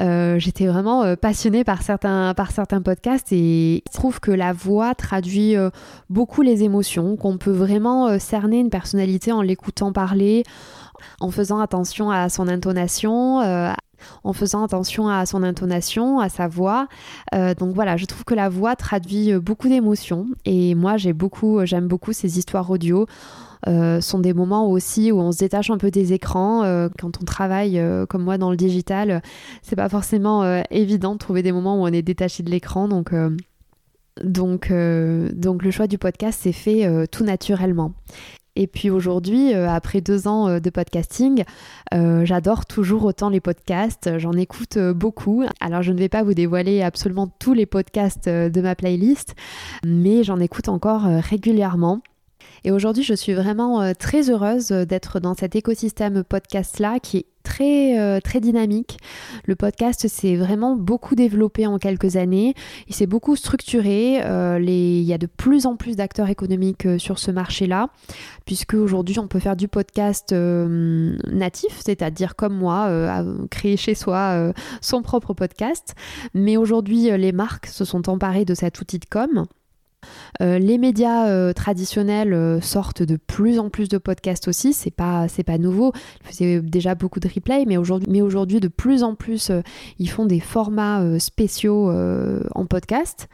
Euh, 0.02 0.40
j'étais 0.40 0.68
vraiment 0.68 1.04
euh, 1.04 1.16
passionnée 1.16 1.64
par 1.64 1.82
certains, 1.82 2.34
par 2.34 2.52
certains 2.52 2.82
podcasts 2.82 3.32
et 3.32 3.84
je 3.88 3.94
trouve 3.94 4.20
que 4.20 4.32
la 4.32 4.52
voix 4.52 4.94
traduit 4.94 5.56
euh, 5.56 5.70
beaucoup 6.10 6.42
les 6.42 6.64
émotions, 6.64 7.16
qu'on 7.16 7.38
peut 7.38 7.52
vraiment 7.52 8.20
cerner 8.20 8.60
une 8.60 8.70
personnalité 8.70 9.32
en 9.32 9.42
l'écoutant 9.42 9.94
parler, 9.94 10.44
en 11.20 11.32
faisant 11.32 11.60
attention 11.60 12.12
à 12.12 12.30
son 12.30 12.48
intonation, 12.48 13.40
en 14.24 14.34
faisant 14.34 14.64
attention 14.64 15.08
à 15.08 15.26
son 15.26 15.44
intonation, 15.44 16.20
à 16.20 16.30
sa 16.30 16.48
voix. 16.48 16.88
donc 17.34 17.74
voilà, 17.76 17.98
je 17.98 18.06
trouve 18.06 18.24
que 18.24 18.34
la 18.34 18.50
voix 18.50 18.76
traduit 18.76 19.34
beaucoup 19.34 19.68
d'émotions 19.68 20.28
et 20.46 20.76
moi 20.76 20.96
beaucoup, 21.14 21.66
j'aime 21.66 21.88
beaucoup 21.88 22.14
ces 22.14 22.38
histoires 22.38 22.70
audio. 22.70 23.06
Euh, 23.68 24.00
sont 24.00 24.20
des 24.20 24.34
moments 24.34 24.70
aussi 24.70 25.12
où 25.12 25.20
on 25.20 25.32
se 25.32 25.40
détache 25.40 25.72
un 25.72 25.78
peu 25.78 25.90
des 25.90 26.14
écrans. 26.14 26.64
Euh, 26.64 26.88
quand 27.00 27.20
on 27.20 27.26
travaille 27.26 27.80
euh, 27.80 28.06
comme 28.06 28.24
moi 28.24 28.38
dans 28.38 28.52
le 28.52 28.58
digital, 28.58 29.24
c'est 29.64 29.76
pas 29.76 29.90
forcément 29.90 30.44
évident 30.70 31.14
de 31.14 31.20
trouver 31.20 31.42
des 31.42 31.52
moments 31.52 31.82
où 31.82 31.84
on 31.84 31.88
est 31.88 32.02
détaché 32.02 32.44
de 32.44 32.52
l'écran. 32.52 32.88
Donc, 32.88 33.14
donc, 34.24 34.72
donc 34.72 35.64
le 35.64 35.72
choix 35.72 35.88
du 35.88 35.98
podcast 35.98 36.42
s'est 36.42 36.52
fait 36.52 37.08
tout 37.08 37.24
naturellement. 37.24 37.94
Et 38.56 38.68
puis 38.68 38.90
aujourd'hui, 38.90 39.54
euh, 39.54 39.70
après 39.70 40.02
deux 40.02 40.28
ans 40.28 40.48
euh, 40.48 40.60
de 40.60 40.70
podcasting, 40.70 41.44
euh, 41.94 42.24
j'adore 42.26 42.66
toujours 42.66 43.04
autant 43.04 43.30
les 43.30 43.42
podcasts. 43.42 44.18
J'en 44.18 44.34
écoute 44.34 44.78
beaucoup. 44.78 45.44
Alors 45.60 45.82
je 45.82 45.92
ne 45.92 45.98
vais 45.98 46.10
pas 46.10 46.24
vous 46.24 46.34
dévoiler 46.34 46.82
absolument 46.82 47.28
tous 47.40 47.54
les 47.54 47.66
podcasts 47.66 48.30
de 48.30 48.62
ma 48.62 48.76
playlist, 48.76 49.36
mais 49.86 50.24
j'en 50.24 50.40
écoute 50.40 50.70
encore 50.70 51.04
régulièrement. 51.04 52.02
Et 52.64 52.72
aujourd'hui, 52.72 53.04
je 53.04 53.14
suis 53.14 53.34
vraiment 53.34 53.94
très 53.94 54.30
heureuse 54.30 54.70
d'être 54.70 55.20
dans 55.20 55.36
cet 55.36 55.56
écosystème 55.56 56.24
podcast-là 56.24 57.00
qui 57.00 57.18
est 57.18 57.26
très, 57.46 57.98
euh, 57.98 58.20
très 58.20 58.42
dynamique. 58.42 58.98
Le 59.46 59.56
podcast 59.56 60.08
s'est 60.10 60.36
vraiment 60.36 60.76
beaucoup 60.76 61.16
développé 61.16 61.66
en 61.68 61.78
quelques 61.78 62.18
années. 62.18 62.54
Il 62.90 62.96
s'est 62.96 63.06
beaucoup 63.06 63.38
structuré. 63.38 64.20
Euh. 64.26 64.60
Il 64.62 65.04
y 65.04 65.14
a 65.14 65.18
de 65.18 65.28
plus 65.28 65.66
en 65.66 65.78
plus 65.78 65.96
d'acteurs 65.96 66.30
économiques 66.30 66.86
euh, 66.86 66.98
sur 66.98 67.20
ce 67.20 67.32
marché-là, 67.32 67.90
puisque 68.46 68.74
aujourd'hui 68.74 69.20
on 69.20 69.28
peut 69.28 69.40
faire 69.40 69.56
du 69.56 69.68
podcast 69.68 70.34
natif, 70.34 71.80
c'est-à-dire 71.86 72.36
comme 72.36 72.56
moi, 72.56 73.24
créer 73.52 73.78
chez 73.78 73.94
soi 73.94 74.52
son 74.82 75.04
propre 75.04 75.34
podcast. 75.34 75.94
Mais 76.34 76.58
aujourd'hui, 76.58 77.12
les 77.18 77.32
marques 77.32 77.68
se 77.68 77.86
sont 77.86 78.10
emparées 78.10 78.46
de 78.46 78.56
cet 78.56 78.82
outil 78.82 78.98
de 78.98 79.06
com. 79.06 79.46
Euh, 80.42 80.60
les 80.60 80.78
médias 80.78 81.28
euh, 81.28 81.54
traditionnels 81.54 82.34
euh, 82.34 82.62
sortent 82.62 83.04
de 83.04 83.18
plus 83.18 83.60
en 83.60 83.70
plus 83.70 83.90
de 83.90 83.98
podcasts 83.98 84.48
aussi, 84.48 84.74
c'est 84.74 84.92
pas 84.92 85.28
pas 85.46 85.58
nouveau. 85.58 85.94
Ils 86.22 86.28
faisaient 86.28 86.62
déjà 86.62 86.96
beaucoup 86.96 87.20
de 87.20 87.28
replay, 87.28 87.66
mais 87.66 87.78
aujourd'hui 87.78 88.08
mais 88.12 88.22
aujourd'hui 88.22 88.60
de 88.60 88.68
plus 88.68 89.04
en 89.04 89.16
plus 89.16 89.52
ils 90.00 90.10
font 90.10 90.26
des 90.26 90.40
formats 90.40 91.20
spéciaux 91.20 91.92
en 92.56 92.66
podcast. 92.66 93.28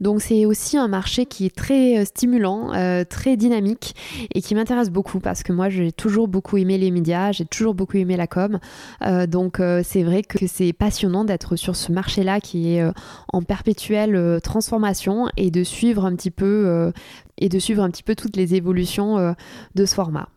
Donc 0.00 0.20
c'est 0.20 0.46
aussi 0.46 0.76
un 0.76 0.88
marché 0.88 1.26
qui 1.26 1.46
est 1.46 1.54
très 1.54 1.98
euh, 1.98 2.04
stimulant, 2.04 2.72
euh, 2.74 3.04
très 3.04 3.36
dynamique 3.36 3.94
et 4.34 4.40
qui 4.40 4.54
m'intéresse 4.54 4.90
beaucoup 4.90 5.20
parce 5.20 5.42
que 5.42 5.52
moi 5.52 5.68
j'ai 5.68 5.92
toujours 5.92 6.28
beaucoup 6.28 6.56
aimé 6.56 6.78
les 6.78 6.90
médias, 6.90 7.32
j'ai 7.32 7.44
toujours 7.44 7.74
beaucoup 7.74 7.96
aimé 7.96 8.16
la 8.16 8.26
com. 8.26 8.58
Euh, 9.02 9.26
donc 9.26 9.60
c'est 9.82 10.02
vrai 10.02 10.22
que 10.22 10.46
c'est 10.46 10.72
passionnant 10.72 11.24
d'être 11.24 11.56
sur 11.56 11.76
ce 11.76 11.92
marché-là 11.92 12.40
qui 12.40 12.74
est 12.74 12.84
en 13.32 13.42
perpétuelle 13.42 14.40
transformation 14.42 15.28
et 15.36 15.50
de 15.50 15.64
suivre 15.64 16.04
un 16.04 16.14
petit 16.14 16.30
peu 16.30 16.92
et 17.38 17.48
de 17.48 17.58
suivre 17.58 17.82
un 17.82 17.90
petit 17.90 18.02
peu 18.02 18.14
toutes 18.14 18.36
les 18.36 18.54
évolutions 18.54 19.34
de 19.74 19.84
ce 19.84 19.94
format. 19.94 20.28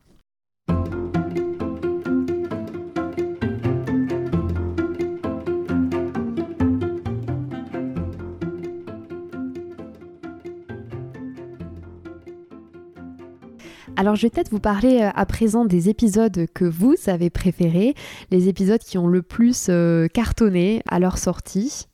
Alors 14.02 14.16
je 14.16 14.24
vais 14.24 14.32
peut-être 14.32 14.50
vous 14.50 14.60
parler 14.60 15.02
euh, 15.04 15.12
à 15.14 15.28
présent 15.28 15.64
des 15.64 15.88
épisodes 15.88 16.48
que 16.56 16.66
vous 16.66 16.96
avez 17.06 17.30
préférés, 17.30 17.94
les 18.32 18.50
épisodes 18.50 18.82
qui 18.82 18.98
ont 18.98 19.06
le 19.06 19.22
plus 19.22 19.68
euh, 19.70 20.08
cartonné 20.08 20.82
à 20.88 20.98
leur 20.98 21.20
sortie 21.20 21.86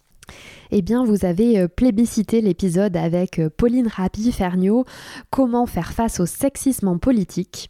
eh 0.71 0.81
bien 0.81 1.03
vous 1.03 1.25
avez 1.25 1.59
euh, 1.59 1.67
plébiscité 1.67 2.41
l'épisode 2.41 2.97
avec 2.97 3.39
euh, 3.39 3.49
Pauline 3.55 3.87
Rapi-Ferniaud, 3.87 4.85
Comment 5.29 5.65
faire 5.65 5.93
face 5.93 6.19
au 6.19 6.25
sexisme 6.25 6.87
en 6.87 6.97
politique. 6.97 7.69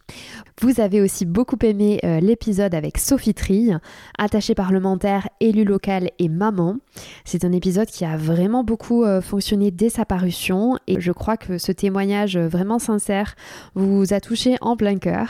Vous 0.60 0.80
avez 0.80 1.00
aussi 1.00 1.24
beaucoup 1.24 1.58
aimé 1.62 2.00
euh, 2.04 2.20
l'épisode 2.20 2.74
avec 2.74 2.98
Sophie 2.98 3.34
Trille, 3.34 3.78
attachée 4.18 4.54
parlementaire, 4.54 5.28
élue 5.40 5.64
locale 5.64 6.10
et 6.18 6.28
maman. 6.28 6.76
C'est 7.24 7.44
un 7.44 7.52
épisode 7.52 7.88
qui 7.88 8.04
a 8.04 8.16
vraiment 8.16 8.64
beaucoup 8.64 9.04
fonctionné 9.22 9.70
dès 9.70 9.88
sa 9.88 10.04
parution 10.04 10.78
et 10.86 11.00
je 11.00 11.12
crois 11.12 11.36
que 11.36 11.58
ce 11.58 11.72
témoignage 11.72 12.36
vraiment 12.36 12.78
sincère 12.78 13.34
vous 13.74 14.12
a 14.12 14.20
touché 14.20 14.56
en 14.60 14.76
plein 14.76 14.98
cœur. 14.98 15.28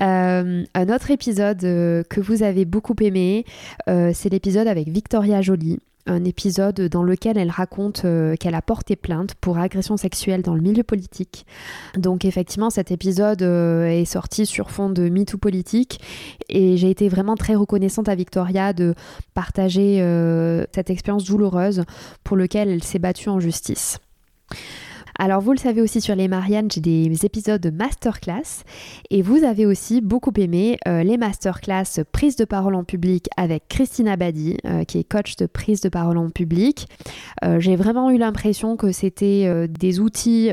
un 0.00 0.88
autre 0.88 1.10
épisode 1.10 1.60
que 1.60 2.20
vous 2.20 2.42
avez 2.42 2.64
beaucoup 2.64 2.96
aimé, 3.00 3.44
c'est 3.86 4.28
l'épisode 4.30 4.66
avec 4.66 4.88
Victoria 4.88 5.40
Jolie 5.40 5.78
un 6.08 6.24
épisode 6.24 6.80
dans 6.80 7.02
lequel 7.02 7.38
elle 7.38 7.50
raconte 7.50 8.02
euh, 8.04 8.34
qu'elle 8.36 8.54
a 8.54 8.62
porté 8.62 8.96
plainte 8.96 9.34
pour 9.34 9.58
agression 9.58 9.96
sexuelle 9.96 10.42
dans 10.42 10.54
le 10.54 10.60
milieu 10.60 10.82
politique. 10.82 11.46
Donc 11.96 12.24
effectivement, 12.24 12.70
cet 12.70 12.90
épisode 12.90 13.42
euh, 13.42 13.86
est 13.86 14.04
sorti 14.04 14.46
sur 14.46 14.70
fond 14.70 14.90
de 14.90 15.08
MeToo 15.08 15.38
politique 15.38 16.00
et 16.48 16.76
j'ai 16.76 16.90
été 16.90 17.08
vraiment 17.08 17.36
très 17.36 17.54
reconnaissante 17.54 18.08
à 18.08 18.14
Victoria 18.14 18.72
de 18.72 18.94
partager 19.34 20.00
euh, 20.00 20.64
cette 20.74 20.90
expérience 20.90 21.24
douloureuse 21.24 21.84
pour 22.24 22.36
laquelle 22.36 22.68
elle 22.68 22.82
s'est 22.82 22.98
battue 22.98 23.28
en 23.28 23.40
justice. 23.40 23.98
Alors 25.20 25.40
vous 25.40 25.50
le 25.50 25.58
savez 25.58 25.82
aussi 25.82 26.00
sur 26.00 26.14
les 26.14 26.28
Marianne, 26.28 26.70
j'ai 26.70 26.80
des 26.80 27.26
épisodes 27.26 27.60
de 27.60 27.70
masterclass 27.70 28.62
et 29.10 29.20
vous 29.20 29.42
avez 29.42 29.66
aussi 29.66 30.00
beaucoup 30.00 30.30
aimé 30.36 30.78
euh, 30.86 31.02
les 31.02 31.16
masterclass 31.16 32.04
prise 32.12 32.36
de 32.36 32.44
parole 32.44 32.76
en 32.76 32.84
public 32.84 33.28
avec 33.36 33.64
Christina 33.68 34.14
Badi 34.14 34.58
euh, 34.64 34.84
qui 34.84 35.00
est 35.00 35.02
coach 35.02 35.34
de 35.34 35.46
prise 35.46 35.80
de 35.80 35.88
parole 35.88 36.18
en 36.18 36.30
public. 36.30 36.86
Euh, 37.44 37.58
j'ai 37.58 37.74
vraiment 37.74 38.12
eu 38.12 38.16
l'impression 38.16 38.76
que 38.76 38.92
c'était 38.92 39.66
des 39.66 39.98
outils 39.98 40.52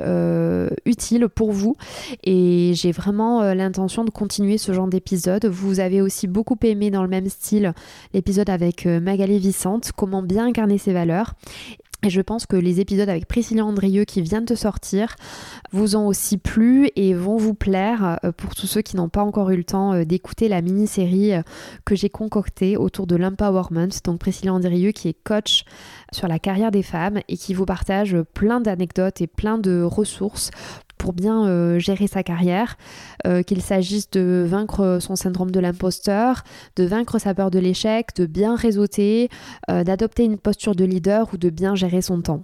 utiles 0.86 1.30
pour 1.30 1.52
vous 1.52 1.76
et 2.24 2.72
j'ai 2.74 2.92
vraiment 2.92 3.54
l'intention 3.54 4.04
de 4.04 4.10
continuer 4.10 4.58
ce 4.58 4.74
genre 4.74 4.88
d'épisode. 4.88 5.46
Vous 5.46 5.80
avez 5.80 6.02
aussi 6.02 6.26
beaucoup 6.26 6.58
aimé 6.64 6.90
dans 6.90 7.04
le 7.04 7.10
même 7.10 7.30
style 7.30 7.74
l'épisode 8.16 8.50
avec 8.50 8.88
Magali 8.88 9.38
Vicente, 9.38 9.92
comment 9.96 10.24
bien 10.24 10.48
incarner 10.48 10.80
ses 10.80 10.92
valeurs. 10.94 11.36
Et 12.04 12.10
je 12.10 12.22
pense 12.22 12.46
que 12.46 12.56
les 12.56 12.80
épisodes 12.80 13.10
avec 13.10 13.28
Priscilla 13.28 13.66
Andrieux 13.66 14.06
qui 14.06 14.22
viennent 14.22 14.46
de 14.46 14.56
sortir 14.56 15.16
vous 15.72 15.96
ont 15.96 16.08
aussi 16.08 16.38
plu 16.38 16.90
et 16.96 17.14
vont 17.14 17.38
vous 17.38 17.56
plaire 17.56 18.20
euh, 18.24 18.32
pour 18.32 18.54
tous 18.54 18.68
ceux 18.68 18.82
qui 18.82 18.96
n'ont 18.96 19.10
pas 19.10 19.24
encore 19.24 19.50
eu 19.50 19.58
le 19.58 19.64
temps 19.64 19.94
euh, 19.94 20.06
d'écouter 20.06 20.48
la 20.48 20.62
mini-série 20.62 21.34
euh, 21.34 21.42
que 21.84 21.96
j'ai 21.96 22.10
concoctée 22.10 22.78
autour 22.78 23.08
de 23.08 23.16
l'empowerment. 23.16 23.90
Donc 24.04 24.20
Priscilla 24.20 24.54
Andrieux 24.54 24.92
qui 24.92 25.08
est 25.08 25.18
coach 25.24 25.64
sur 26.12 26.28
la 26.28 26.38
carrière 26.38 26.72
des 26.72 26.84
femmes 26.84 27.20
et 27.28 27.38
qui 27.38 27.54
vous 27.54 27.66
partage 27.66 28.16
plein 28.34 28.62
d'anecdotes 28.62 29.22
et 29.22 29.28
plein 29.28 29.58
de 29.58 29.82
ressources 29.82 30.52
pour 31.06 31.14
bien 31.14 31.46
euh, 31.46 31.78
gérer 31.78 32.08
sa 32.08 32.24
carrière, 32.24 32.78
euh, 33.28 33.44
qu'il 33.44 33.62
s'agisse 33.62 34.10
de 34.10 34.44
vaincre 34.48 34.98
son 35.00 35.16
syndrome 35.16 35.52
de 35.52 35.60
l'imposteur, 35.60 36.44
de 36.78 36.84
vaincre 36.84 37.20
sa 37.20 37.36
peur 37.36 37.52
de 37.52 37.60
l'échec, 37.60 38.08
de 38.16 38.26
bien 38.26 38.56
réseauter, 38.56 39.30
euh, 39.70 39.84
d'adopter 39.84 40.24
une 40.24 40.40
posture 40.40 40.74
de 40.74 40.84
leader 40.84 41.30
ou 41.32 41.38
de 41.38 41.52
bien 41.52 41.76
gérer 41.76 42.02
son 42.02 42.22
temps. 42.22 42.44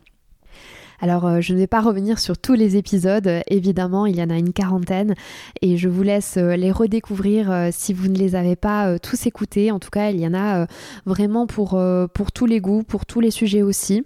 Alors 1.02 1.26
euh, 1.26 1.42
je 1.42 1.54
ne 1.54 1.58
vais 1.58 1.68
pas 1.68 1.82
revenir 1.82 2.20
sur 2.20 2.38
tous 2.38 2.54
les 2.54 2.78
épisodes, 2.78 3.28
évidemment 3.48 4.06
il 4.06 4.16
y 4.16 4.22
en 4.22 4.30
a 4.30 4.38
une 4.38 4.54
quarantaine 4.54 5.16
et 5.64 5.76
je 5.76 5.90
vous 5.90 6.04
laisse 6.04 6.36
euh, 6.38 6.56
les 6.56 6.72
redécouvrir 6.72 7.52
euh, 7.52 7.70
si 7.72 7.92
vous 7.92 8.08
ne 8.08 8.16
les 8.16 8.36
avez 8.36 8.56
pas 8.56 9.00
tous 9.00 9.26
écoutés. 9.26 9.72
En 9.72 9.80
tout 9.80 9.90
cas 9.90 10.12
il 10.12 10.20
y 10.20 10.28
en 10.28 10.36
a 10.36 10.68
vraiment 11.08 11.48
pour, 11.48 11.82
pour 12.14 12.32
tous 12.32 12.46
les 12.46 12.62
goûts, 12.62 12.84
pour 12.84 13.08
tous 13.08 13.20
les 13.20 13.32
sujets 13.32 13.64
aussi. 13.64 14.04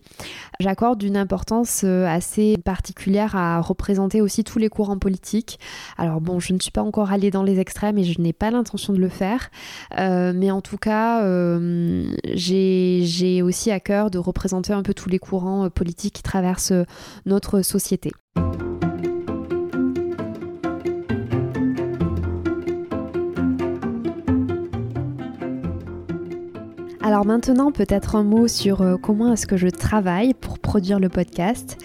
J'accorde 0.62 1.04
une 1.04 1.18
importance 1.18 1.84
assez 1.84 2.56
particulière 2.64 3.36
à 3.36 3.60
représenter 3.60 4.22
aussi 4.22 4.46
tous 4.46 4.60
les 4.60 4.70
courants 4.70 4.98
politiques. 4.98 5.60
Alors 5.98 6.22
bon 6.22 6.40
je 6.40 6.54
ne 6.54 6.60
suis 6.60 6.72
pas 6.72 6.82
encore 6.82 7.12
allée 7.12 7.32
dans 7.32 7.44
les 7.44 7.60
extrêmes 7.60 7.98
et 7.98 8.06
je 8.06 8.22
n'ai 8.22 8.32
pas 8.32 8.52
l'intention 8.52 8.94
de 8.94 9.00
le 9.00 9.10
faire, 9.10 9.50
mais 9.98 10.52
en 10.52 10.62
tout 10.62 10.78
cas 10.78 11.22
j'ai 12.34 13.42
aussi 13.42 13.72
à 13.72 13.80
cœur 13.82 14.10
de 14.12 14.18
représenter 14.18 14.72
un 14.72 14.84
peu 14.84 14.94
tous 14.94 15.10
les 15.10 15.20
courants 15.20 15.70
politiques 15.70 16.16
qui 16.16 16.24
traversent 16.24 16.74
notre 17.26 17.62
société. 17.62 18.12
Alors 27.06 27.24
maintenant, 27.24 27.72
peut-être 27.72 28.16
un 28.16 28.24
mot 28.24 28.48
sur 28.48 28.82
euh, 28.82 28.98
comment 28.98 29.32
est-ce 29.32 29.46
que 29.46 29.58
je 29.58 29.68
travaille 29.68 30.34
pour 30.34 30.58
produire 30.58 31.00
le 31.00 31.08
podcast. 31.08 31.78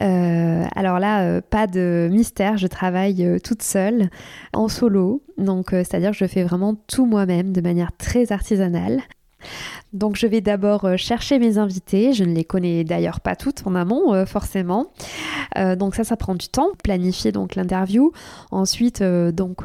Euh, 0.00 0.64
alors 0.76 1.00
là, 1.00 1.22
euh, 1.22 1.40
pas 1.40 1.66
de 1.66 2.08
mystère, 2.12 2.56
je 2.58 2.68
travaille 2.68 3.40
toute 3.42 3.64
seule, 3.64 4.08
en 4.52 4.68
solo. 4.68 5.20
Donc, 5.36 5.70
c'est-à-dire 5.72 6.12
que 6.12 6.16
je 6.16 6.26
fais 6.26 6.44
vraiment 6.44 6.76
tout 6.86 7.06
moi-même 7.06 7.52
de 7.52 7.60
manière 7.60 7.90
très 7.98 8.30
artisanale. 8.30 9.00
Donc 9.92 10.16
je 10.16 10.26
vais 10.26 10.40
d'abord 10.40 10.84
euh, 10.84 10.96
chercher 10.96 11.38
mes 11.38 11.56
invités, 11.56 12.12
je 12.12 12.24
ne 12.24 12.34
les 12.34 12.44
connais 12.44 12.84
d'ailleurs 12.84 13.20
pas 13.20 13.36
toutes 13.36 13.66
en 13.66 13.74
amont 13.74 14.12
euh, 14.12 14.26
forcément. 14.26 14.88
Euh, 15.56 15.76
donc 15.76 15.94
ça 15.94 16.04
ça 16.04 16.16
prend 16.16 16.34
du 16.34 16.48
temps, 16.48 16.70
planifier 16.82 17.32
donc 17.32 17.54
l'interview. 17.54 18.12
Ensuite 18.50 19.02
donc 19.02 19.64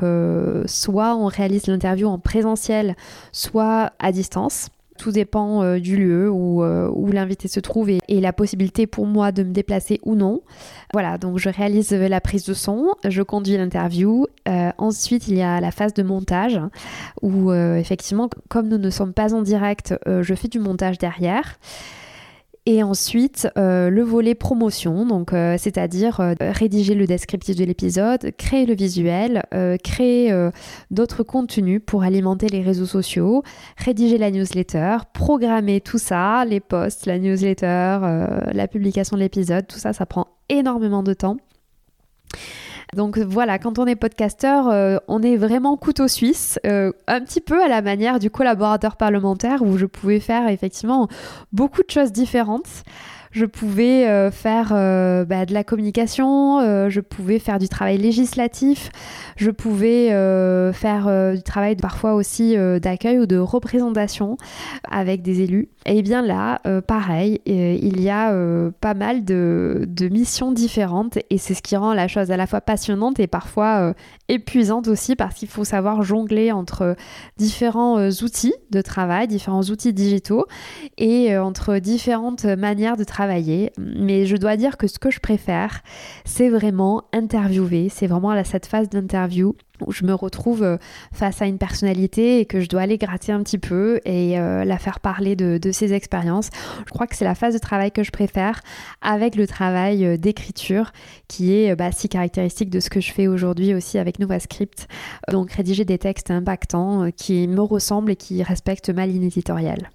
soit 0.65 1.15
on 1.15 1.25
réalise 1.25 1.67
l'interview 1.67 2.07
en 2.07 2.19
présentiel, 2.19 2.95
soit 3.31 3.91
à 3.99 4.11
distance. 4.11 4.69
Tout 4.99 5.11
dépend 5.11 5.77
du 5.79 5.97
lieu 5.97 6.29
où, 6.29 6.61
l'invité 7.11 7.47
se 7.47 7.59
trouve 7.59 7.89
et, 7.89 7.99
la 8.07 8.31
possibilité 8.31 8.85
pour 8.85 9.07
moi 9.07 9.31
de 9.31 9.43
me 9.43 9.51
déplacer 9.51 9.99
ou 10.03 10.15
non. 10.15 10.41
Voilà, 10.93 11.17
donc 11.17 11.39
je 11.39 11.49
réalise 11.49 11.91
la 11.91 12.21
prise 12.21 12.45
de 12.45 12.53
son, 12.53 12.93
je 13.03 13.21
conduis 13.23 13.57
l'interview. 13.57 14.27
Ensuite, 14.77 15.27
il 15.27 15.35
y 15.35 15.41
a 15.41 15.59
la 15.59 15.71
phase 15.71 15.93
de 15.93 16.03
montage 16.03 16.59
où 17.21 17.53
effectivement, 17.53 18.29
comme 18.49 18.67
nous 18.67 18.77
ne 18.77 18.89
sommes 18.89 19.13
pas 19.13 19.33
en 19.33 19.41
direct, 19.41 19.95
je 20.05 20.33
fais 20.33 20.47
du 20.47 20.59
montage 20.59 20.97
derrière. 20.97 21.57
Et 22.65 22.81
ensuite, 22.81 23.49
euh, 23.57 23.89
le 23.89 24.03
volet 24.03 24.35
promotion, 24.35 25.05
donc 25.05 25.33
euh, 25.33 25.57
c'est-à-dire 25.59 26.21
euh, 26.21 26.33
rédiger 26.39 26.95
le 26.95 27.05
descriptif 27.05 27.57
de 27.57 27.65
l'épisode, 27.65 28.31
créer 28.37 28.65
le 28.65 28.73
visuel, 28.73 29.43
créer 29.83 30.33
d'autres 30.91 31.23
contenus 31.23 31.81
pour 31.85 32.03
alimenter 32.03 32.47
les 32.47 32.61
réseaux 32.61 32.85
sociaux, 32.85 33.43
rédiger 33.77 34.17
la 34.17 34.31
newsletter, 34.31 34.97
programmer 35.13 35.81
tout 35.81 35.97
ça, 35.97 36.45
les 36.45 36.59
posts, 36.59 37.05
la 37.05 37.19
newsletter, 37.19 37.99
la 38.53 38.67
publication 38.67 39.17
de 39.17 39.21
l'épisode, 39.21 39.67
tout 39.67 39.79
ça, 39.79 39.91
ça 39.93 40.05
prend 40.05 40.27
énormément 40.49 41.03
de 41.03 41.13
temps. 41.13 41.37
Donc 42.95 43.17
voilà, 43.17 43.59
quand 43.59 43.79
on 43.79 43.85
est 43.85 43.95
podcasteur, 43.95 44.69
euh, 44.69 44.97
on 45.07 45.21
est 45.21 45.35
vraiment 45.35 45.77
couteau 45.77 46.07
suisse, 46.07 46.59
euh, 46.65 46.91
un 47.07 47.21
petit 47.21 47.41
peu 47.41 47.61
à 47.63 47.67
la 47.67 47.81
manière 47.81 48.19
du 48.19 48.29
collaborateur 48.29 48.97
parlementaire 48.97 49.61
où 49.61 49.77
je 49.77 49.85
pouvais 49.85 50.19
faire 50.19 50.47
effectivement 50.47 51.07
beaucoup 51.51 51.81
de 51.83 51.89
choses 51.89 52.11
différentes 52.11 52.83
je 53.33 53.45
pouvais 53.45 54.07
euh, 54.07 54.29
faire 54.31 54.71
euh, 54.73 55.25
bah, 55.25 55.45
de 55.45 55.53
la 55.53 55.63
communication, 55.63 56.59
euh, 56.59 56.89
je 56.89 57.01
pouvais 57.01 57.39
faire 57.39 57.57
du 57.57 57.67
travail 57.67 57.97
législatif, 57.97 58.91
je 59.37 59.49
pouvais 59.49 60.09
faire 60.73 61.33
du 61.33 61.41
travail 61.41 61.75
parfois 61.75 62.13
aussi 62.13 62.55
d'accueil 62.79 63.19
ou 63.19 63.25
de 63.25 63.37
représentation 63.37 64.37
avec 64.89 65.23
des 65.23 65.41
élus. 65.41 65.69
Et 65.85 66.03
bien 66.03 66.21
là, 66.21 66.61
pareil, 66.87 67.41
il 67.45 67.99
y 67.99 68.09
a 68.09 68.31
pas 68.79 68.93
mal 68.93 69.25
de, 69.25 69.85
de, 69.87 70.07
missions 70.07 70.51
différentes 70.51 71.17
et 71.31 71.39
c'est 71.39 71.55
ce 71.55 71.63
qui 71.63 71.75
rend 71.75 71.93
la 71.93 72.07
chose 72.07 72.29
à 72.29 72.37
la 72.37 72.45
fois 72.45 72.61
passionnante 72.61 73.19
et 73.19 73.27
parfois 73.27 73.95
épuisante 74.29 74.87
aussi 74.87 75.15
parce 75.15 75.33
qu'il 75.35 75.47
faut 75.47 75.63
savoir 75.63 76.03
jongler 76.03 76.51
entre 76.51 76.95
différents 77.37 78.07
outils 78.09 78.53
de 78.69 78.81
travail, 78.81 79.27
différents 79.27 79.63
outils 79.63 79.93
digitaux 79.93 80.45
et 80.97 81.35
entre 81.37 81.79
différentes 81.79 82.45
manières 82.45 82.97
de 82.97 83.03
travailler 83.03 83.22
mais 83.77 84.25
je 84.25 84.37
dois 84.37 84.57
dire 84.57 84.77
que 84.77 84.87
ce 84.87 84.99
que 84.99 85.11
je 85.11 85.19
préfère, 85.19 85.81
c'est 86.25 86.49
vraiment 86.49 87.03
interviewer. 87.13 87.89
C'est 87.89 88.07
vraiment 88.07 88.43
cette 88.43 88.65
phase 88.65 88.89
d'interview 88.89 89.55
où 89.85 89.91
je 89.91 90.05
me 90.05 90.13
retrouve 90.13 90.63
euh, 90.63 90.77
face 91.13 91.41
à 91.41 91.45
une 91.45 91.57
personnalité 91.57 92.39
et 92.39 92.45
que 92.45 92.59
je 92.59 92.69
dois 92.69 92.81
aller 92.81 92.97
gratter 92.97 93.31
un 93.31 93.41
petit 93.41 93.57
peu 93.57 93.99
et 94.05 94.39
euh, 94.39 94.63
la 94.65 94.77
faire 94.77 94.99
parler 94.99 95.35
de, 95.35 95.59
ses 95.71 95.93
expériences. 95.93 96.49
Je 96.85 96.91
crois 96.91 97.07
que 97.07 97.15
c'est 97.15 97.25
la 97.25 97.35
phase 97.35 97.53
de 97.53 97.59
travail 97.59 97.91
que 97.91 98.03
je 98.03 98.11
préfère 98.11 98.61
avec 99.01 99.35
le 99.35 99.47
travail 99.47 100.05
euh, 100.05 100.17
d'écriture 100.17 100.91
qui 101.27 101.53
est 101.53 101.75
bah, 101.75 101.91
si 101.91 102.09
caractéristique 102.09 102.69
de 102.69 102.79
ce 102.79 102.89
que 102.89 103.01
je 103.01 103.11
fais 103.11 103.27
aujourd'hui 103.27 103.73
aussi 103.73 103.97
avec 103.97 104.19
NovaScript. 104.19 104.87
Donc 105.31 105.51
rédiger 105.51 105.85
des 105.85 105.97
textes 105.97 106.31
impactants 106.31 107.09
qui 107.15 107.47
me 107.47 107.61
ressemblent 107.61 108.11
et 108.11 108.15
qui 108.15 108.43
respectent 108.43 108.89
ma 108.89 109.05
ligne 109.05 109.23
éditoriale. 109.23 109.89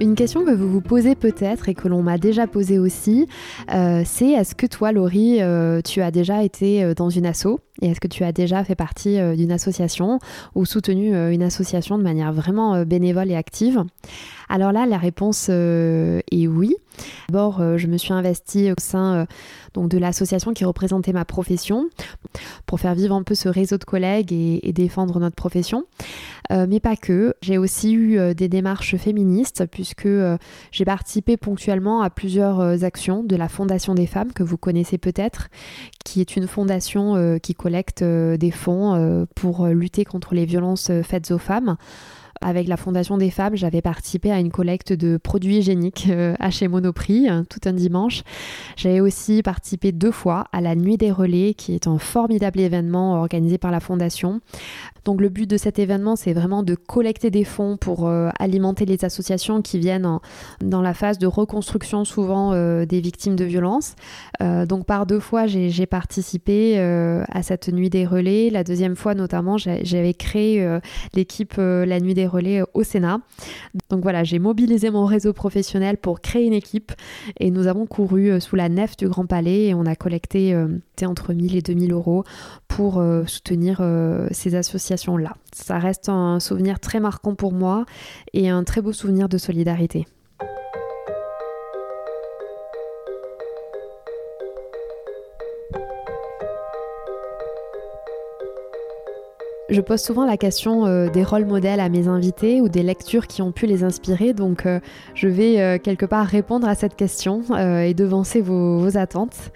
Une 0.00 0.16
question 0.16 0.44
que 0.44 0.50
vous 0.50 0.68
vous 0.68 0.80
posez 0.80 1.14
peut-être 1.14 1.68
et 1.68 1.74
que 1.74 1.86
l'on 1.86 2.02
m'a 2.02 2.18
déjà 2.18 2.48
posée 2.48 2.80
aussi, 2.80 3.28
euh, 3.72 4.02
c'est 4.04 4.30
est-ce 4.30 4.56
que 4.56 4.66
toi, 4.66 4.90
Laurie, 4.90 5.40
euh, 5.40 5.80
tu 5.82 6.02
as 6.02 6.10
déjà 6.10 6.42
été 6.42 6.82
euh, 6.82 6.94
dans 6.94 7.10
une 7.10 7.26
asso? 7.26 7.60
Et 7.82 7.88
est-ce 7.88 8.00
que 8.00 8.08
tu 8.08 8.24
as 8.24 8.32
déjà 8.32 8.62
fait 8.64 8.76
partie 8.76 9.18
d'une 9.36 9.50
association 9.50 10.18
ou 10.54 10.64
soutenu 10.64 11.14
une 11.32 11.42
association 11.42 11.98
de 11.98 12.02
manière 12.02 12.32
vraiment 12.32 12.84
bénévole 12.84 13.30
et 13.30 13.36
active? 13.36 13.82
Alors 14.48 14.72
là, 14.72 14.86
la 14.86 14.98
réponse 14.98 15.48
est 15.48 16.46
oui. 16.46 16.76
D'abord, 17.28 17.60
je 17.76 17.86
me 17.86 17.96
suis 17.96 18.12
investie 18.12 18.70
au 18.70 18.74
sein 18.78 19.26
donc 19.72 19.88
de 19.88 19.98
l'association 19.98 20.52
qui 20.52 20.64
représentait 20.64 21.12
ma 21.12 21.24
profession 21.24 21.88
pour 22.66 22.78
faire 22.78 22.94
vivre 22.94 23.14
un 23.14 23.22
peu 23.22 23.34
ce 23.34 23.48
réseau 23.48 23.78
de 23.78 23.84
collègues 23.84 24.32
et, 24.32 24.72
défendre 24.72 25.18
notre 25.18 25.34
profession. 25.34 25.84
mais 26.50 26.78
pas 26.80 26.96
que. 26.96 27.34
J'ai 27.42 27.58
aussi 27.58 27.94
eu 27.94 28.34
des 28.34 28.48
démarches 28.48 28.96
féministes 28.96 29.64
puisque 29.66 30.08
j'ai 30.70 30.84
participé 30.84 31.36
ponctuellement 31.36 32.02
à 32.02 32.10
plusieurs 32.10 32.84
actions 32.84 33.24
de 33.24 33.34
la 33.34 33.48
Fondation 33.48 33.94
des 33.94 34.06
femmes 34.06 34.32
que 34.32 34.42
vous 34.42 34.58
connaissez 34.58 34.98
peut-être, 34.98 35.48
qui 36.04 36.20
est 36.20 36.36
une 36.36 36.46
fondation 36.46 37.38
qui 37.42 37.54
collecte 37.64 38.04
des 38.04 38.50
fonds 38.50 39.26
pour 39.34 39.66
lutter 39.68 40.04
contre 40.04 40.34
les 40.34 40.44
violences 40.44 40.90
faites 41.02 41.30
aux 41.30 41.38
femmes 41.38 41.78
avec 42.40 42.68
la 42.68 42.76
Fondation 42.76 43.16
des 43.18 43.30
Femmes, 43.30 43.56
j'avais 43.56 43.82
participé 43.82 44.30
à 44.30 44.38
une 44.38 44.50
collecte 44.50 44.92
de 44.92 45.16
produits 45.16 45.58
hygiéniques 45.58 46.08
euh, 46.10 46.34
à 46.38 46.50
chez 46.50 46.68
Monoprix 46.68 47.28
hein, 47.28 47.44
tout 47.48 47.60
un 47.66 47.72
dimanche. 47.72 48.22
J'avais 48.76 49.00
aussi 49.00 49.42
participé 49.42 49.92
deux 49.92 50.10
fois 50.10 50.44
à 50.52 50.60
la 50.60 50.74
Nuit 50.74 50.96
des 50.96 51.10
Relais, 51.10 51.54
qui 51.54 51.74
est 51.74 51.86
un 51.86 51.98
formidable 51.98 52.60
événement 52.60 53.18
organisé 53.20 53.58
par 53.58 53.70
la 53.70 53.80
Fondation. 53.80 54.40
Donc 55.04 55.20
le 55.20 55.28
but 55.28 55.48
de 55.48 55.56
cet 55.56 55.78
événement, 55.78 56.16
c'est 56.16 56.32
vraiment 56.32 56.62
de 56.62 56.74
collecter 56.74 57.30
des 57.30 57.44
fonds 57.44 57.76
pour 57.76 58.06
euh, 58.06 58.30
alimenter 58.38 58.86
les 58.86 59.04
associations 59.04 59.60
qui 59.62 59.78
viennent 59.78 60.18
dans 60.62 60.82
la 60.82 60.94
phase 60.94 61.18
de 61.18 61.26
reconstruction 61.26 62.04
souvent 62.04 62.52
euh, 62.52 62.86
des 62.86 63.00
victimes 63.00 63.36
de 63.36 63.44
violences. 63.44 63.94
donc 64.40 64.86
par 64.86 65.06
deux 65.06 65.20
fois, 65.20 65.46
j'ai 65.46 65.86
participé 65.86 66.78
à 66.78 67.42
cette 67.42 67.68
Nuit 67.68 67.90
des 67.90 68.06
Relais. 68.06 68.50
La 68.50 68.64
deuxième 68.64 68.96
fois 68.96 69.14
notamment, 69.14 69.56
j'avais 69.58 70.14
créé 70.14 70.66
l'équipe 71.14 71.54
La 71.56 72.00
Nuit 72.00 72.14
des 72.14 72.23
Relais 72.26 72.60
relais 72.60 72.70
au 72.74 72.82
Sénat. 72.82 73.20
Donc 73.90 74.02
voilà, 74.02 74.24
j'ai 74.24 74.38
mobilisé 74.38 74.90
mon 74.90 75.06
réseau 75.06 75.32
professionnel 75.32 75.96
pour 75.96 76.20
créer 76.20 76.46
une 76.46 76.52
équipe 76.52 76.92
et 77.38 77.50
nous 77.50 77.66
avons 77.66 77.86
couru 77.86 78.30
euh, 78.30 78.40
sous 78.40 78.56
la 78.56 78.68
nef 78.68 78.96
du 78.96 79.08
Grand 79.08 79.26
Palais 79.26 79.66
et 79.66 79.74
on 79.74 79.86
a 79.86 79.96
collecté 79.96 80.54
euh, 80.54 80.68
entre 81.02 81.32
1000 81.32 81.56
et 81.56 81.62
2000 81.62 81.92
euros 81.92 82.24
pour 82.68 82.98
euh, 82.98 83.24
soutenir 83.26 83.82
ces 84.30 84.54
associations-là. 84.54 85.34
Ça 85.52 85.78
reste 85.78 86.08
un 86.08 86.40
souvenir 86.40 86.80
très 86.80 87.00
marquant 87.00 87.34
pour 87.34 87.52
moi 87.52 87.84
et 88.32 88.48
un 88.48 88.64
très 88.64 88.80
beau 88.80 88.92
souvenir 88.92 89.28
de 89.28 89.38
solidarité. 89.38 90.06
Je 99.74 99.80
pose 99.80 100.00
souvent 100.00 100.24
la 100.24 100.36
question 100.36 100.86
euh, 100.86 101.10
des 101.10 101.24
rôles 101.24 101.46
modèles 101.46 101.80
à 101.80 101.88
mes 101.88 102.06
invités 102.06 102.60
ou 102.60 102.68
des 102.68 102.84
lectures 102.84 103.26
qui 103.26 103.42
ont 103.42 103.50
pu 103.50 103.66
les 103.66 103.82
inspirer, 103.82 104.32
donc 104.32 104.66
euh, 104.66 104.78
je 105.16 105.26
vais 105.26 105.60
euh, 105.60 105.78
quelque 105.78 106.06
part 106.06 106.26
répondre 106.26 106.68
à 106.68 106.76
cette 106.76 106.94
question 106.94 107.42
et 107.58 107.92
devancer 107.92 108.40
vos, 108.40 108.96
attentes. 108.96 109.50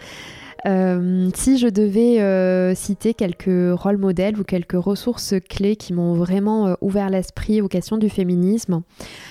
si 0.65 1.59
je 1.59 1.69
devais 1.69 2.75
citer 2.75 3.15
quelques 3.15 3.79
rôles 3.79 3.99
modèles 3.99 4.41
ou 4.41 4.43
quelques 4.43 4.73
ressources 4.73 5.35
clés 5.49 5.77
qui 5.77 5.93
m'ont 5.93 6.15
vraiment 6.15 6.77
ouvert 6.81 7.11
l'esprit 7.11 7.63
aux 7.63 7.69
questions 7.69 7.97
du 7.97 8.09
féminisme, 8.09 8.83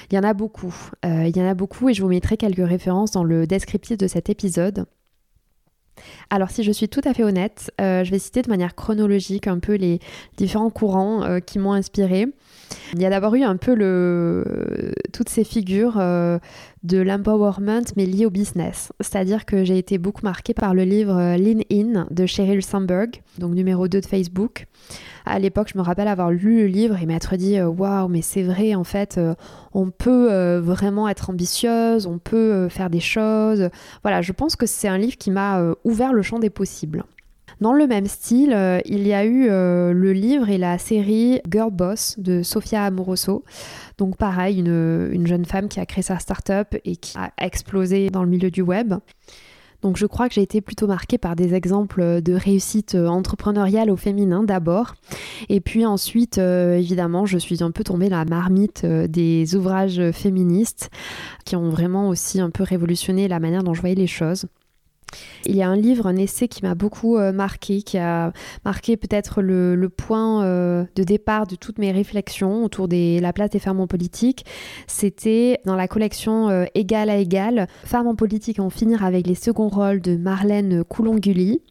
il 0.10 0.16
y 0.16 0.20
en 0.20 0.24
a 0.24 0.34
beaucoup. 0.34 0.74
il 1.04 1.36
y 1.36 1.42
en 1.42 1.50
a 1.50 1.54
beaucoup 1.54 1.90
et 1.90 1.94
je 1.94 2.02
vous 2.02 2.08
mettrai 2.08 2.38
quelques 2.38 2.66
références 2.66 3.12
dans 3.12 3.26
le 3.26 3.46
descriptif 3.46 3.98
de 3.98 4.08
cet 4.08 4.30
épisode. 4.30 4.86
Alors 6.30 6.50
si 6.50 6.64
je 6.64 6.72
suis 6.72 6.90
tout 6.90 7.02
à 7.04 7.14
fait 7.14 7.24
honnête, 7.24 7.72
euh, 7.82 8.04
je 8.04 8.12
vais 8.12 8.20
citer 8.20 8.42
de 8.42 8.50
manière 8.50 8.76
chronologique 8.76 9.48
un 9.48 9.60
peu 9.60 9.76
les 9.76 10.00
différents 10.38 10.70
courants 10.70 11.24
euh, 11.24 11.40
qui 11.40 11.60
m'ont 11.60 11.74
inspiré. 11.74 12.28
Il 12.94 13.02
y 13.02 13.06
a 13.06 13.10
d'abord 13.10 13.36
eu 13.36 13.44
un 13.44 13.56
peu 13.56 13.74
toutes 15.14 15.30
ces 15.30 15.46
figures 15.46 15.98
euh, 16.00 16.38
de 16.84 16.98
l'empowerment 16.98 17.86
mais 17.96 18.06
liées 18.06 18.26
au 18.26 18.30
business. 18.30 18.92
C'est-à-dire 19.00 19.46
que 19.46 19.64
j'ai 19.64 19.78
été 19.78 19.98
beaucoup 19.98 20.24
marquée 20.24 20.54
par 20.54 20.74
le 20.74 20.84
livre 20.84 21.38
Lean 21.38 21.62
In 21.72 22.08
de 22.12 22.26
Sheryl 22.26 22.64
Sandberg, 22.64 23.22
donc 23.38 23.54
numéro 23.54 23.88
2 23.88 24.02
de 24.02 24.06
Facebook. 24.06 24.66
À 25.30 25.40
l'époque, 25.40 25.70
je 25.74 25.78
me 25.78 25.84
rappelle 25.84 26.08
avoir 26.08 26.32
lu 26.32 26.62
le 26.62 26.68
livre 26.68 26.98
et 27.02 27.06
m'être 27.06 27.36
dit 27.36 27.58
euh, 27.58 27.68
waouh, 27.68 28.08
mais 28.08 28.22
c'est 28.22 28.44
vrai, 28.44 28.76
en 28.76 28.84
fait, 28.84 29.18
euh, 29.18 29.36
on 29.74 29.90
peut 29.92 30.32
euh, 30.32 30.62
vraiment 30.62 31.10
être 31.10 31.30
ambitieuse, 31.30 32.08
on 32.08 32.18
peut 32.18 32.70
faire 32.70 32.90
des 32.90 33.00
choses. 33.00 33.70
Voilà, 34.04 34.22
je 34.22 34.32
pense 34.32 34.56
que 34.56 34.66
c'est 34.66 34.88
un 34.88 34.98
livre 34.98 35.18
qui 35.18 35.32
m'a 35.32 35.62
ouvert 35.84 36.14
le 36.14 36.22
champ 36.22 36.40
des 36.40 36.50
possibles. 36.50 37.04
Dans 37.60 37.74
le 37.74 37.88
même 37.88 38.06
style, 38.06 38.56
il 38.86 39.08
y 39.08 39.14
a 39.14 39.26
eu 39.26 39.48
le 39.48 40.14
livre 40.14 40.50
et 40.50 40.58
la 40.58 40.78
série 40.78 41.42
Girl 41.50 41.72
Boss 41.72 42.16
de 42.20 42.44
Sofia 42.44 42.84
Amoroso. 42.84 43.44
Donc 43.98 44.18
pareil, 44.18 44.60
une, 44.60 45.10
une 45.12 45.26
jeune 45.26 45.46
femme 45.46 45.68
qui 45.68 45.80
a 45.80 45.86
créé 45.86 46.04
sa 46.04 46.20
start-up 46.20 46.76
et 46.86 46.96
qui 46.96 47.18
a 47.18 47.32
explosé 47.40 48.10
dans 48.10 48.24
le 48.24 48.30
milieu 48.30 48.52
du 48.52 48.62
web. 48.62 48.94
Donc 49.82 49.98
je 49.98 50.06
crois 50.06 50.28
que 50.28 50.34
j'ai 50.34 50.42
été 50.42 50.62
plutôt 50.62 50.88
marquée 50.88 51.18
par 51.18 51.36
des 51.36 51.54
exemples 51.54 52.22
de 52.22 52.34
réussite 52.34 52.96
euh, 52.96 53.08
entrepreneuriale 53.08 53.92
au 53.92 53.96
féminin 53.96 54.44
d'abord. 54.44 54.96
Et 55.50 55.62
puis 55.62 55.86
ensuite, 55.86 56.40
euh, 56.40 56.78
évidemment, 56.78 57.26
je 57.26 57.38
suis 57.38 57.64
un 57.64 57.72
peu 57.72 57.84
tombée 57.84 58.10
dans 58.10 58.18
la 58.18 58.26
marmite 58.26 58.82
euh, 58.84 59.08
des 59.08 59.56
ouvrages 59.56 60.12
féministes 60.12 60.90
qui 61.46 61.56
ont 61.56 61.70
vraiment 61.70 62.10
aussi 62.10 62.42
un 62.42 62.50
peu 62.50 62.64
révolutionné 62.64 63.28
la 63.28 63.40
manière 63.40 63.64
dont 63.64 63.74
je 63.74 63.82
voyais 63.82 63.96
les 63.96 64.08
choses. 64.08 64.46
Il 65.46 65.56
y 65.56 65.62
a 65.62 65.70
un 65.70 65.76
livre, 65.76 66.08
un 66.08 66.16
essai 66.16 66.48
qui 66.48 66.64
m'a 66.64 66.76
beaucoup 66.76 67.18
euh, 67.18 67.32
marqué, 67.32 67.82
qui 67.82 67.98
a 67.98 68.34
marqué 68.66 68.98
peut-être 68.98 69.42
le, 69.42 69.90
point 69.90 70.44
euh, 70.44 70.84
de 70.96 71.04
départ 71.04 71.48
de 71.48 71.56
toutes 71.56 71.80
mes 71.80 71.92
réflexions 71.92 72.66
autour 72.66 72.88
de 72.88 73.20
la 73.20 73.34
place 73.34 73.50
des 73.52 73.60
femmes 73.60 73.80
en 73.80 73.88
politique. 73.88 74.46
C'était 74.88 75.60
dans 75.66 75.76
la 75.76 75.88
collection 75.88 76.50
euh, 76.50 76.66
Égal 76.76 77.10
à 77.10 77.18
égal, 77.18 77.68
Femmes 77.86 78.08
en 78.08 78.16
politique 78.16 78.60
en 78.60 78.70
finir 78.70 79.04
avec 79.04 79.26
les 79.26 79.36
seconds 79.36 79.70
rôles 79.70 80.02
de 80.02 80.18
Marlène 80.18 80.84
Coulonguli. 80.84 81.62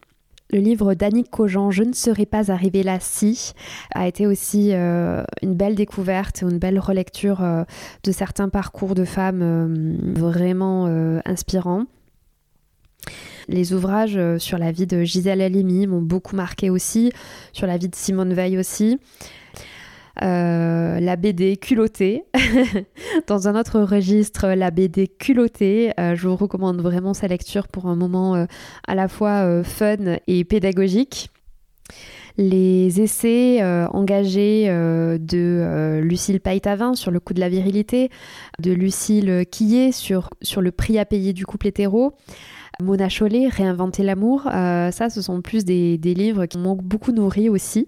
Le 0.51 0.59
livre 0.59 0.93
d'Annick 0.93 1.29
Cogent, 1.29 1.71
Je 1.71 1.83
ne 1.83 1.93
serais 1.93 2.25
pas 2.25 2.51
arrivée 2.51 2.81
là 2.81 2.99
si, 3.01 3.51
a 3.93 4.07
été 4.07 4.25
aussi 4.25 4.69
euh, 4.71 5.23
une 5.41 5.55
belle 5.55 5.75
découverte, 5.75 6.41
une 6.41 6.57
belle 6.57 6.79
relecture 6.79 7.41
de 8.03 8.11
certains 8.13 8.47
parcours 8.47 8.95
de 8.95 9.03
femmes 9.03 9.97
vraiment 10.15 10.85
inspirants. 11.25 11.85
Les 13.47 13.73
ouvrages 13.73 14.19
sur 14.37 14.57
la 14.57 14.71
vie 14.71 14.87
de 14.87 15.03
Gisèle 15.03 15.41
Halimi 15.41 15.87
m'ont 15.87 16.01
beaucoup 16.01 16.35
marqué 16.35 16.69
aussi, 16.69 17.11
sur 17.53 17.67
la 17.67 17.77
vie 17.77 17.89
de 17.89 17.95
Simone 17.95 18.33
Veil 18.33 18.57
aussi. 18.57 18.99
Euh, 20.23 20.99
la 20.99 21.15
BD 21.15 21.57
culottée. 21.57 22.23
Dans 23.27 23.47
un 23.47 23.59
autre 23.59 23.81
registre, 23.81 24.47
la 24.47 24.71
BD 24.71 25.07
culottée. 25.07 25.91
Euh, 25.99 26.15
je 26.15 26.27
vous 26.27 26.35
recommande 26.35 26.81
vraiment 26.81 27.13
sa 27.13 27.27
lecture 27.27 27.67
pour 27.67 27.87
un 27.87 27.95
moment 27.95 28.35
euh, 28.35 28.45
à 28.87 28.95
la 28.95 29.07
fois 29.07 29.63
fun 29.63 30.17
et 30.27 30.43
pédagogique. 30.43 31.29
Les 32.39 33.01
essais 33.01 33.63
engagés 33.63 34.67
de 34.67 35.99
Lucille 36.03 36.39
Paitavin 36.39 36.93
sur 36.93 37.09
le 37.09 37.19
coût 37.19 37.33
de 37.33 37.39
la 37.39 37.49
virilité, 37.49 38.11
de 38.59 38.71
Lucille 38.71 39.45
Quillet 39.49 39.91
sur, 39.91 40.29
sur 40.43 40.61
le 40.61 40.71
prix 40.71 40.99
à 40.99 41.05
payer 41.05 41.33
du 41.33 41.47
couple 41.47 41.67
hétéro, 41.67 42.13
Mona 42.81 43.09
Chollet, 43.09 43.47
Réinventer 43.47 44.03
l'amour, 44.03 44.43
ça 44.43 45.09
ce 45.09 45.21
sont 45.21 45.41
plus 45.41 45.65
des, 45.65 45.97
livres 45.97 46.45
qui 46.45 46.57
m'ont 46.57 46.75
beaucoup 46.75 47.11
nourri 47.11 47.49
aussi. 47.49 47.87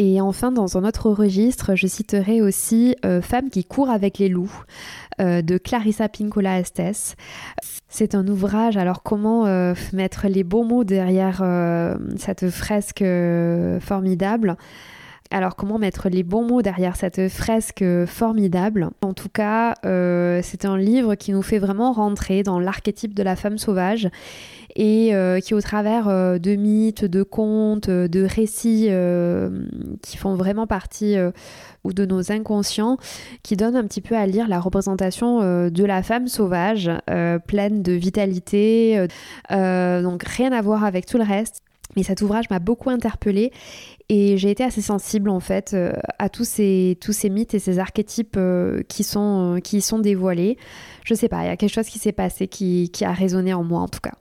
Et 0.00 0.20
enfin, 0.20 0.52
dans 0.52 0.78
un 0.78 0.84
autre 0.84 1.10
registre, 1.10 1.74
je 1.74 1.88
citerai 1.88 2.40
aussi 2.40 2.94
euh, 3.04 3.20
Femmes 3.20 3.50
qui 3.50 3.64
courent 3.64 3.90
avec 3.90 4.18
les 4.18 4.28
loups 4.28 4.62
euh, 5.20 5.42
de 5.42 5.58
Clarissa 5.58 6.08
Pinkola 6.08 6.60
Estes. 6.60 7.16
C'est 7.88 8.14
un 8.14 8.28
ouvrage, 8.28 8.76
alors 8.76 9.02
comment 9.02 9.46
euh, 9.46 9.74
mettre 9.92 10.28
les 10.28 10.44
bons 10.44 10.64
mots 10.64 10.84
derrière 10.84 11.42
cette 12.16 12.48
fresque 12.48 13.04
formidable? 13.80 14.56
Alors 15.30 15.56
comment 15.56 15.78
mettre 15.78 16.08
les 16.08 16.22
bons 16.22 16.46
mots 16.46 16.62
derrière 16.62 16.96
cette 16.96 17.28
fresque 17.28 17.84
formidable? 18.06 18.90
En 19.02 19.12
tout 19.12 19.28
cas, 19.28 19.74
c'est 19.82 20.64
un 20.64 20.78
livre 20.78 21.14
qui 21.16 21.32
nous 21.32 21.42
fait 21.42 21.58
vraiment 21.58 21.92
rentrer 21.92 22.42
dans 22.42 22.58
l'archétype 22.58 23.14
de 23.14 23.22
la 23.22 23.36
femme 23.36 23.58
sauvage 23.58 24.08
et 24.78 25.14
euh, 25.14 25.40
qui 25.40 25.54
au 25.54 25.60
travers 25.60 26.08
euh, 26.08 26.38
de 26.38 26.54
mythes, 26.54 27.04
de 27.04 27.22
contes, 27.24 27.88
euh, 27.88 28.06
de 28.08 28.22
récits 28.22 28.88
qui 30.02 30.16
font 30.16 30.34
vraiment 30.34 30.66
partie 30.66 31.16
de 31.16 32.04
nos 32.06 32.32
inconscients, 32.32 32.96
qui 33.42 33.56
donnent 33.56 33.76
un 33.76 33.84
petit 33.84 34.00
peu 34.00 34.16
à 34.16 34.26
lire 34.26 34.46
la 34.48 34.60
représentation 34.60 35.40
de 35.70 35.84
la 35.84 36.02
femme 36.02 36.28
sauvage, 36.28 36.90
pleine 37.46 37.82
de 37.82 37.92
vitalité, 37.92 39.06
donc 39.50 40.22
rien 40.24 40.52
à 40.52 40.62
voir 40.62 40.84
avec 40.84 41.06
tout 41.06 41.18
le 41.18 41.24
reste. 41.24 41.62
Mais 41.96 42.02
cet 42.02 42.22
ouvrage 42.22 42.50
m'a 42.50 42.58
beaucoup 42.58 42.90
interpellée 42.90 43.50
et 44.08 44.36
j'ai 44.38 44.50
été 44.50 44.64
assez 44.64 44.82
sensible 44.82 45.28
en 45.30 45.40
fait 45.40 45.76
à 46.18 46.28
tous 46.28 46.44
ces, 46.44 46.96
tous 47.00 47.12
ces 47.12 47.30
mythes 47.30 47.54
et 47.54 47.58
ces 47.58 47.78
archétypes 47.78 48.38
qui, 48.88 49.04
sont, 49.04 49.60
qui 49.62 49.80
sont 49.80 49.98
dévoilés. 49.98 50.56
Je 51.04 51.14
sais 51.14 51.28
pas, 51.28 51.42
il 51.42 51.46
y 51.46 51.50
a 51.50 51.56
quelque 51.56 51.72
chose 51.72 51.88
qui 51.88 51.98
s'est 51.98 52.12
passé 52.12 52.48
qui, 52.48 52.90
qui 52.90 53.04
a 53.04 53.12
résonné 53.12 53.52
en 53.52 53.64
moi 53.64 53.80
en 53.80 53.88
tout 53.88 54.00
cas. 54.00 54.14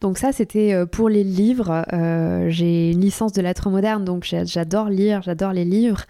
Donc 0.00 0.16
ça, 0.16 0.32
c'était 0.32 0.72
euh, 0.72 0.86
pour 0.86 1.08
les 1.08 1.24
livres. 1.24 1.84
Euh, 1.92 2.48
j'ai 2.48 2.92
une 2.92 3.00
licence 3.00 3.32
de 3.32 3.42
lettres 3.42 3.68
modernes, 3.70 4.04
donc 4.04 4.24
j'adore 4.24 4.88
lire, 4.88 5.22
j'adore 5.22 5.52
les 5.52 5.64
livres. 5.64 6.04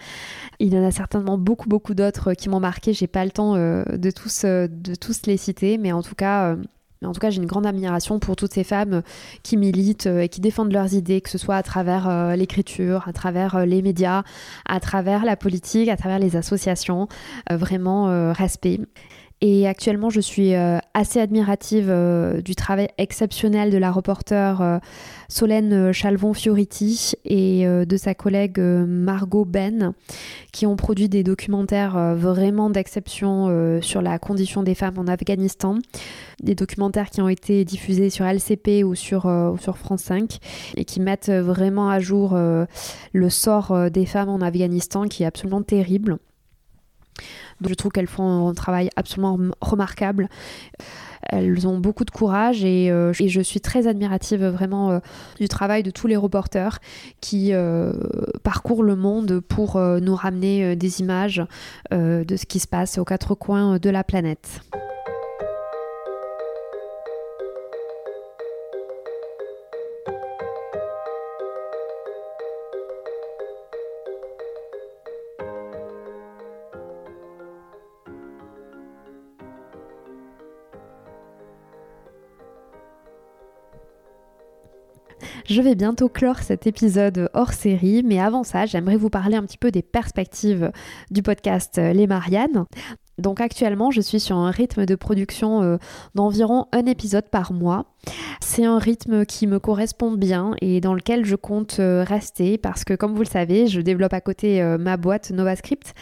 Il 0.63 0.75
y 0.75 0.79
en 0.79 0.85
a 0.85 0.91
certainement 0.91 1.39
beaucoup, 1.39 1.69
beaucoup 1.69 1.95
d'autres 1.95 2.35
qui 2.35 2.51
m'ont 2.51 2.61
marqué. 2.61 2.93
J'ai 2.93 3.07
pas 3.07 3.25
le 3.25 3.31
temps 3.31 3.57
euh, 3.57 3.83
de, 3.97 4.11
tous, 4.11 4.45
de 4.45 4.95
tous 4.95 5.27
les 5.27 5.37
citer, 5.37 5.79
mais 5.79 5.93
en 5.93 6.03
tout 6.03 6.15
cas... 6.15 6.57
En 7.03 7.13
tout 7.13 7.21
cas, 7.21 7.31
j'ai 7.31 7.39
une 7.39 7.47
grande 7.47 7.65
admiration 7.65 8.19
pour 8.19 8.37
toutes 8.37 8.53
ces 8.53 8.63
femmes 8.63 9.01
qui 9.43 9.57
militent 9.57 10.05
et 10.05 10.29
qui 10.29 10.43
défendent 10.43 10.71
leurs 10.71 10.93
idées, 10.93 11.23
que 11.23 11.31
ce 11.31 11.39
soit 11.39 11.57
à 11.57 11.63
travers 11.63 12.37
l'écriture, 12.37 13.09
à 13.09 13.15
travers 13.15 13.65
les 13.65 13.81
médias, 13.81 14.23
à 14.67 14.81
travers 14.81 15.25
la 15.25 15.35
politique, 15.35 15.89
à 15.89 15.97
travers 15.97 16.19
les 16.19 16.37
associations. 16.37 17.09
vraiment, 17.51 18.35
respect. 18.35 18.81
Et 19.43 19.67
actuellement, 19.67 20.11
je 20.11 20.21
suis 20.21 20.55
euh, 20.55 20.79
assez 20.93 21.19
admirative 21.19 21.87
euh, 21.89 22.43
du 22.43 22.55
travail 22.55 22.89
exceptionnel 22.99 23.71
de 23.71 23.79
la 23.79 23.91
reporter 23.91 24.61
euh, 24.61 24.79
Solène 25.29 25.93
Chalvon-Fioriti 25.93 27.15
et 27.25 27.65
de 27.65 27.97
sa 27.97 28.15
collègue 28.15 28.59
Margot 28.59 29.45
Ben, 29.45 29.95
qui 30.53 30.67
ont 30.67 30.75
produit 30.75 31.09
des 31.09 31.23
documentaires 31.23 32.17
vraiment 32.17 32.69
d'exception 32.69 33.81
sur 33.81 34.03
la 34.03 34.19
condition 34.19 34.65
des 34.65 34.75
femmes 34.75 34.99
en 34.99 35.07
Afghanistan. 35.07 35.79
Des 36.43 36.57
documentaires 36.57 37.11
qui 37.11 37.21
ont 37.21 37.29
été 37.29 37.65
diffusés 37.65 38.11
sur 38.11 38.25
LCP 38.25 38.83
ou 38.83 38.97
sur, 38.97 39.31
sur 39.61 39.79
France 39.79 40.03
5 40.03 40.39
et 40.77 40.85
qui 40.85 40.99
mettent 40.99 41.31
vraiment 41.31 41.89
à 41.91 42.01
jour 42.01 42.37
le 42.37 43.31
sort 43.31 43.89
des 43.89 44.07
femmes 44.07 44.31
en 44.31 44.41
Afghanistan 44.41 45.07
qui 45.07 45.23
est 45.23 45.27
absolument 45.27 45.63
terrible 45.63 46.19
je 47.69 47.75
trouve 47.75 47.93
qu'elles 47.93 48.07
font 48.07 48.49
un 48.49 48.55
travail 48.55 48.91
absolument 48.97 49.39
remarquable. 49.61 50.29
Elles 51.23 51.69
ont 51.69 51.79
beaucoup 51.79 52.05
de 52.05 52.11
courage 52.11 52.65
et, 52.65 52.91
euh, 52.91 53.13
je 53.13 53.41
suis 53.41 53.61
très 53.61 53.87
admirative 53.87 54.45
vraiment 54.45 54.91
euh, 54.91 54.99
du 55.39 55.49
travail 55.49 55.83
de 55.83 55.91
tous 55.91 56.07
les 56.07 56.17
reporters 56.17 56.79
qui 57.21 57.53
euh, 57.53 57.93
parcourent 58.43 58.83
le 58.83 58.97
monde 58.97 59.41
pour 59.41 59.79
nous 59.79 60.15
ramener 60.15 60.75
des 60.77 61.01
images 61.01 61.43
de 61.91 62.37
ce 62.37 62.47
qui 62.47 62.59
se 62.59 62.67
passe 62.67 62.99
aux 62.99 63.05
quatre 63.05 63.35
coins 63.35 63.79
de 63.79 63.91
la 63.91 64.05
planète. 64.05 64.61
Je 85.61 85.65
vais 85.67 85.75
bientôt 85.75 86.09
clore 86.09 86.39
cet 86.39 86.67
épisode 86.67 87.29
hors 87.35 87.53
série, 87.53 88.03
mais 88.03 88.19
avant 88.19 88.45
ça, 88.45 88.65
j'aimerais 88.65 88.97
vous 88.97 89.11
parler 89.11 89.37
un 89.37 89.43
petit 89.43 89.59
peu 89.59 89.71
des 89.71 89.83
perspectives 89.83 90.73
du 91.11 91.23
podcast 91.23 91.77
Les 91.77 92.07
Mariannes. 92.07 92.65
Donc 93.19 93.43
actuellement, 93.43 93.91
je 93.91 94.01
suis 94.01 94.21
sur 94.21 94.37
un 94.37 94.51
rythme 94.51 94.87
de 94.87 94.95
production 94.95 95.63
euh, 95.63 95.77
d'environ 96.15 96.65
un 96.73 96.87
épisode 96.87 97.29
par 97.29 97.53
mois. 97.53 97.85
C'est 98.41 98.65
un 98.65 98.79
rythme 98.79 99.27
qui 99.27 99.47
me 99.47 99.59
correspond 99.59 100.13
bien 100.13 100.55
et 100.63 100.81
dans 100.81 100.95
lequel 100.95 101.27
je 101.27 101.37
compte 101.37 101.77
euh, 101.79 102.05
rester 102.05 102.57
parce 102.57 102.85
que 102.85 102.95
comme 102.95 103.13
vous 103.13 103.23
le 103.23 103.27
savez, 103.27 103.67
je 103.67 103.83
développe 103.83 104.15
à 104.15 104.23
côté 104.23 104.63
euh, 104.63 104.79
ma 104.79 104.97
boîte 104.97 105.31
NovaScript 105.31 105.93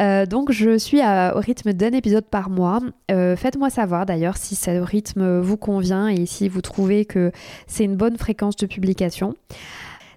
euh, 0.00 0.26
donc 0.26 0.50
je 0.50 0.78
suis 0.78 1.00
au 1.00 1.40
rythme 1.40 1.72
d'un 1.72 1.92
épisode 1.92 2.24
par 2.24 2.50
mois. 2.50 2.80
Euh, 3.10 3.36
faites-moi 3.36 3.70
savoir 3.70 4.06
d'ailleurs 4.06 4.36
si 4.36 4.54
ce 4.54 4.70
rythme 4.80 5.40
vous 5.40 5.56
convient 5.56 6.08
et 6.08 6.26
si 6.26 6.48
vous 6.48 6.62
trouvez 6.62 7.04
que 7.04 7.32
c'est 7.66 7.84
une 7.84 7.96
bonne 7.96 8.16
fréquence 8.16 8.56
de 8.56 8.66
publication. 8.66 9.34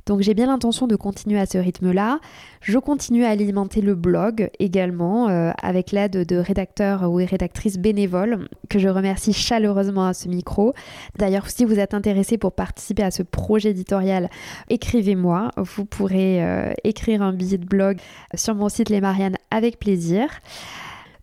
Donc 0.06 0.22
j'ai 0.22 0.34
bien 0.34 0.48
l'intention 0.48 0.88
de 0.88 0.96
continuer 0.96 1.39
à 1.39 1.46
ce 1.46 1.58
rythme-là. 1.58 2.20
Je 2.62 2.78
continue 2.78 3.24
à 3.24 3.30
alimenter 3.30 3.82
le 3.82 3.96
blog 3.96 4.50
également 4.60 5.30
euh, 5.30 5.52
avec 5.62 5.92
l'aide 5.92 6.26
de 6.26 6.36
rédacteurs 6.36 7.04
ou 7.10 7.16
rédactrices 7.16 7.78
bénévoles 7.78 8.48
que 8.70 8.80
je 8.80 8.89
remercie 8.89 9.34
chaleureusement 9.34 10.06
à 10.06 10.13
ce 10.13 10.28
micro. 10.28 10.74
D'ailleurs, 11.18 11.50
si 11.50 11.66
vous 11.66 11.80
êtes 11.80 11.94
intéressé 11.94 12.38
pour 12.38 12.52
participer 12.52 13.04
à 13.04 13.12
ce 13.12 13.24
projet 13.24 13.70
éditorial, 13.70 14.30
écrivez-moi. 14.70 15.52
Vous 15.58 15.86
pourrez 15.86 16.44
euh, 16.44 16.74
écrire 16.84 17.22
un 17.22 17.34
billet 17.34 17.58
de 17.58 17.66
blog 17.66 17.98
sur 18.36 18.56
mon 18.56 18.70
site 18.70 18.89
Les 18.89 19.02
Mariannes 19.02 19.38
avec 19.52 19.80
plaisir. 19.80 20.28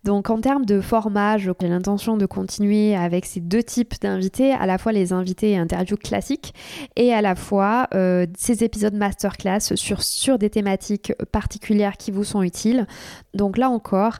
Donc 0.03 0.31
en 0.31 0.41
termes 0.41 0.65
de 0.65 0.81
format, 0.81 1.37
j'ai 1.37 1.51
l'intention 1.61 2.17
de 2.17 2.25
continuer 2.25 2.95
avec 2.95 3.25
ces 3.25 3.39
deux 3.39 3.61
types 3.61 3.93
d'invités, 4.01 4.51
à 4.51 4.65
la 4.65 4.79
fois 4.79 4.91
les 4.91 5.13
invités 5.13 5.51
et 5.51 5.57
interviews 5.57 5.97
classiques 5.97 6.55
et 6.95 7.13
à 7.13 7.21
la 7.21 7.35
fois 7.35 7.87
euh, 7.93 8.25
ces 8.35 8.63
épisodes 8.63 8.95
masterclass 8.95 9.75
sur, 9.75 10.01
sur 10.01 10.39
des 10.39 10.49
thématiques 10.49 11.13
particulières 11.31 11.97
qui 11.97 12.09
vous 12.09 12.23
sont 12.23 12.41
utiles. 12.41 12.87
Donc 13.35 13.59
là 13.59 13.69
encore, 13.69 14.17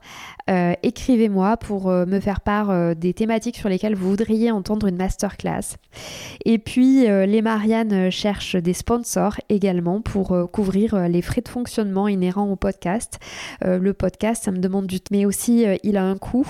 euh, 0.52 0.74
écrivez-moi 0.84 1.58
pour 1.58 1.90
euh, 1.90 2.06
me 2.06 2.20
faire 2.20 2.42
part 2.42 2.96
des 2.96 3.14
thématiques 3.14 3.58
sur 3.58 3.68
lesquelles 3.68 3.96
vous 3.96 4.10
voudriez 4.10 4.52
entendre 4.52 4.86
une 4.86 4.98
masterclass. 4.98 5.78
Et 6.46 6.58
puis 6.58 7.06
les 7.06 7.42
Marianne 7.42 8.10
cherchent 8.10 8.56
des 8.56 8.74
sponsors 8.74 9.36
également 9.50 10.02
pour 10.02 10.50
couvrir 10.52 11.08
les 11.08 11.22
frais 11.22 11.42
de 11.42 11.50
fonctionnement 11.50 12.08
inhérents 12.08 12.50
au 12.50 12.56
podcast. 12.56 13.20
le 13.64 13.94
podcast, 13.94 14.44
ça 14.44 14.52
me 14.52 14.58
demande 14.58 14.88
du 14.88 15.00
temps, 15.00 15.10
mais 15.12 15.26
aussi 15.26 15.66
euh, 15.66 15.76
il 15.84 15.98
a 15.98 16.04
un 16.04 16.18
coût, 16.18 16.48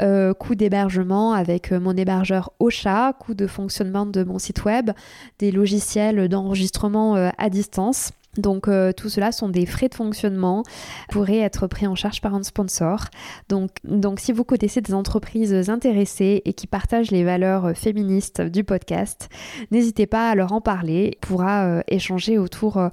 euh, 0.00 0.34
coût 0.34 0.54
d'hébergement 0.54 1.32
avec 1.32 1.72
euh, 1.72 1.80
mon 1.80 1.96
hébergeur 1.96 2.52
Ocha, 2.58 3.12
coût 3.18 3.34
de 3.34 3.46
fonctionnement 3.46 4.06
de 4.06 4.22
mon 4.24 4.38
site 4.38 4.64
web, 4.64 4.90
des 5.38 5.50
logiciels 5.50 6.28
d'enregistrement 6.28 7.14
à 7.14 7.50
distance. 7.50 8.12
Donc 8.36 8.68
euh, 8.68 8.92
tout 8.92 9.08
cela 9.08 9.32
sont 9.32 9.48
des 9.48 9.66
frais 9.66 9.88
de 9.88 9.94
fonctionnement 9.94 10.62
pourraient 11.08 11.38
être 11.38 11.66
pris 11.66 11.86
en 11.86 11.94
charge 11.94 12.20
par 12.20 12.34
un 12.34 12.42
sponsor. 12.42 13.04
Donc, 13.48 13.70
donc 13.84 14.20
si 14.20 14.32
vous 14.32 14.44
connaissez 14.44 14.80
des 14.80 14.94
entreprises 14.94 15.70
intéressées 15.70 16.42
et 16.44 16.52
qui 16.52 16.66
partagent 16.66 17.10
les 17.10 17.24
valeurs 17.24 17.76
féministes 17.76 18.40
du 18.40 18.64
podcast, 18.64 19.28
n'hésitez 19.70 20.06
pas 20.06 20.30
à 20.30 20.34
leur 20.34 20.52
en 20.52 20.60
parler. 20.60 21.18
On 21.24 21.26
pourra 21.26 21.66
euh, 21.66 21.82
échanger 21.88 22.38
autour 22.38 22.76
euh, 22.76 22.88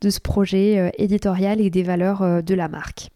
de 0.00 0.10
ce 0.10 0.20
projet 0.20 0.92
éditorial 0.98 1.60
et 1.60 1.70
des 1.70 1.82
valeurs 1.82 2.42
de 2.42 2.54
la 2.54 2.68
marque. 2.68 3.10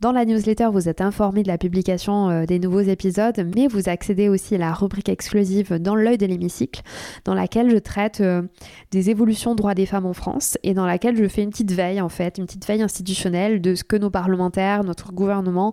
Dans 0.01 0.13
la 0.13 0.25
newsletter, 0.25 0.69
vous 0.73 0.89
êtes 0.89 1.03
informé 1.03 1.43
de 1.43 1.49
la 1.49 1.59
publication 1.59 2.47
des 2.47 2.59
nouveaux 2.59 2.81
épisodes, 2.81 3.47
mais 3.55 3.67
vous 3.67 3.91
accédez 3.91 4.31
aussi 4.31 4.55
à 4.55 4.59
la 4.59 4.73
rubrique 4.73 5.11
exclusive 5.11 5.79
dans 5.79 5.95
l'œil 5.95 6.13
de 6.16 6.27
l'hémicycle, 6.27 6.83
dans 7.24 7.35
laquelle 7.35 7.70
je 7.70 7.77
traite 7.77 8.20
euh, 8.20 8.42
des 8.90 9.11
évolutions 9.11 9.55
droits 9.55 9.74
des 9.74 9.87
femmes 9.87 10.07
en 10.07 10.12
France 10.12 10.59
et 10.62 10.74
dans 10.74 10.87
laquelle 10.87 11.16
je 11.16 11.29
fais 11.29 11.42
une 11.42 11.50
petite 11.50 11.72
veille 11.72 12.00
en 12.00 12.09
fait, 12.09 12.38
une 12.38 12.46
petite 12.46 12.66
veille 12.66 12.83
institutionnelle 12.83 13.61
de 13.61 13.74
ce 13.74 13.85
que 13.85 13.96
nos 13.96 14.11
parlementaires, 14.11 14.85
notre 14.85 15.12
gouvernement 15.12 15.72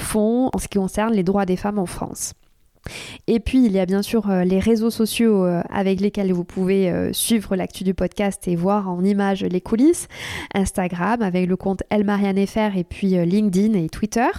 font 0.00 0.50
en 0.52 0.58
ce 0.58 0.68
qui 0.68 0.78
concerne 0.78 1.14
les 1.14 1.22
droits 1.22 1.46
des 1.46 1.56
femmes 1.56 1.78
en 1.78 1.86
France. 1.86 2.34
Et 3.28 3.38
puis, 3.38 3.64
il 3.64 3.70
y 3.70 3.78
a 3.78 3.86
bien 3.86 4.02
sûr 4.02 4.28
euh, 4.28 4.42
les 4.42 4.58
réseaux 4.58 4.90
sociaux 4.90 5.44
euh, 5.44 5.62
avec 5.70 6.00
lesquels 6.00 6.32
vous 6.32 6.42
pouvez 6.42 7.12
suivre 7.12 7.54
l'actu 7.54 7.84
du 7.84 7.94
podcast 7.94 8.48
et 8.48 8.56
voir 8.56 8.90
en 8.90 9.04
images 9.04 9.44
les 9.44 9.60
coulisses. 9.60 10.08
Instagram 10.54 11.22
avec 11.22 11.46
le 11.46 11.56
compte 11.56 11.84
elmarianefr 11.90 12.76
et 12.76 12.84
puis 12.84 13.10
LinkedIn 13.24 13.74
et 13.74 13.88
Twitter. 13.88 14.30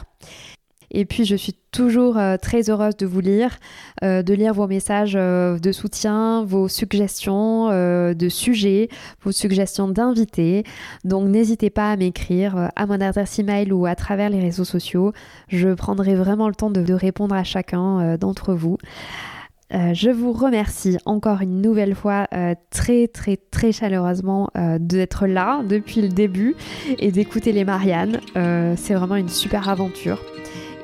Et 0.93 1.06
puis 1.06 1.25
je 1.25 1.36
suis 1.36 1.56
toujours 1.71 2.17
euh, 2.17 2.38
très 2.38 2.69
heureuse 2.69 2.95
de 2.95 3.06
vous 3.06 3.19
lire, 3.19 3.58
euh, 4.03 4.21
de 4.21 4.34
lire 4.34 4.53
vos 4.53 4.67
messages 4.67 5.15
euh, 5.17 5.58
de 5.58 5.71
soutien, 5.71 6.45
vos 6.45 6.67
suggestions 6.67 7.69
de 7.73 8.29
sujets, 8.29 8.89
vos 9.23 9.32
suggestions 9.32 9.88
d'invités. 9.88 10.63
Donc 11.03 11.27
n'hésitez 11.27 11.71
pas 11.71 11.91
à 11.91 11.95
m'écrire 11.97 12.69
à 12.75 12.86
mon 12.86 13.01
adresse 13.01 13.39
email 13.39 13.71
ou 13.71 13.86
à 13.86 13.95
travers 13.95 14.29
les 14.29 14.39
réseaux 14.39 14.63
sociaux. 14.63 15.12
Je 15.47 15.69
prendrai 15.69 16.13
vraiment 16.15 16.47
le 16.47 16.56
temps 16.56 16.69
de, 16.69 16.93
répondre 16.93 17.34
à 17.34 17.43
chacun 17.43 18.17
d'entre 18.17 18.53
vous. 18.53 18.77
je 19.71 20.12
vous 20.12 20.32
remercie 20.32 20.97
encore 21.06 21.41
une 21.41 21.62
nouvelle 21.62 21.95
fois 21.95 22.27
très 22.69 23.08
très 23.08 23.38
très 23.38 23.71
chaleureusement 23.71 24.49
d'être 24.79 25.25
là 25.25 25.63
depuis 25.67 26.01
le 26.01 26.10
début 26.10 26.56
et 26.99 27.12
d'écouter 27.12 27.51
les 27.51 27.65
Mariannes. 27.65 28.19
c'est 28.36 28.93
vraiment 28.93 29.15
une 29.15 29.29
super 29.29 29.69
aventure 29.69 30.21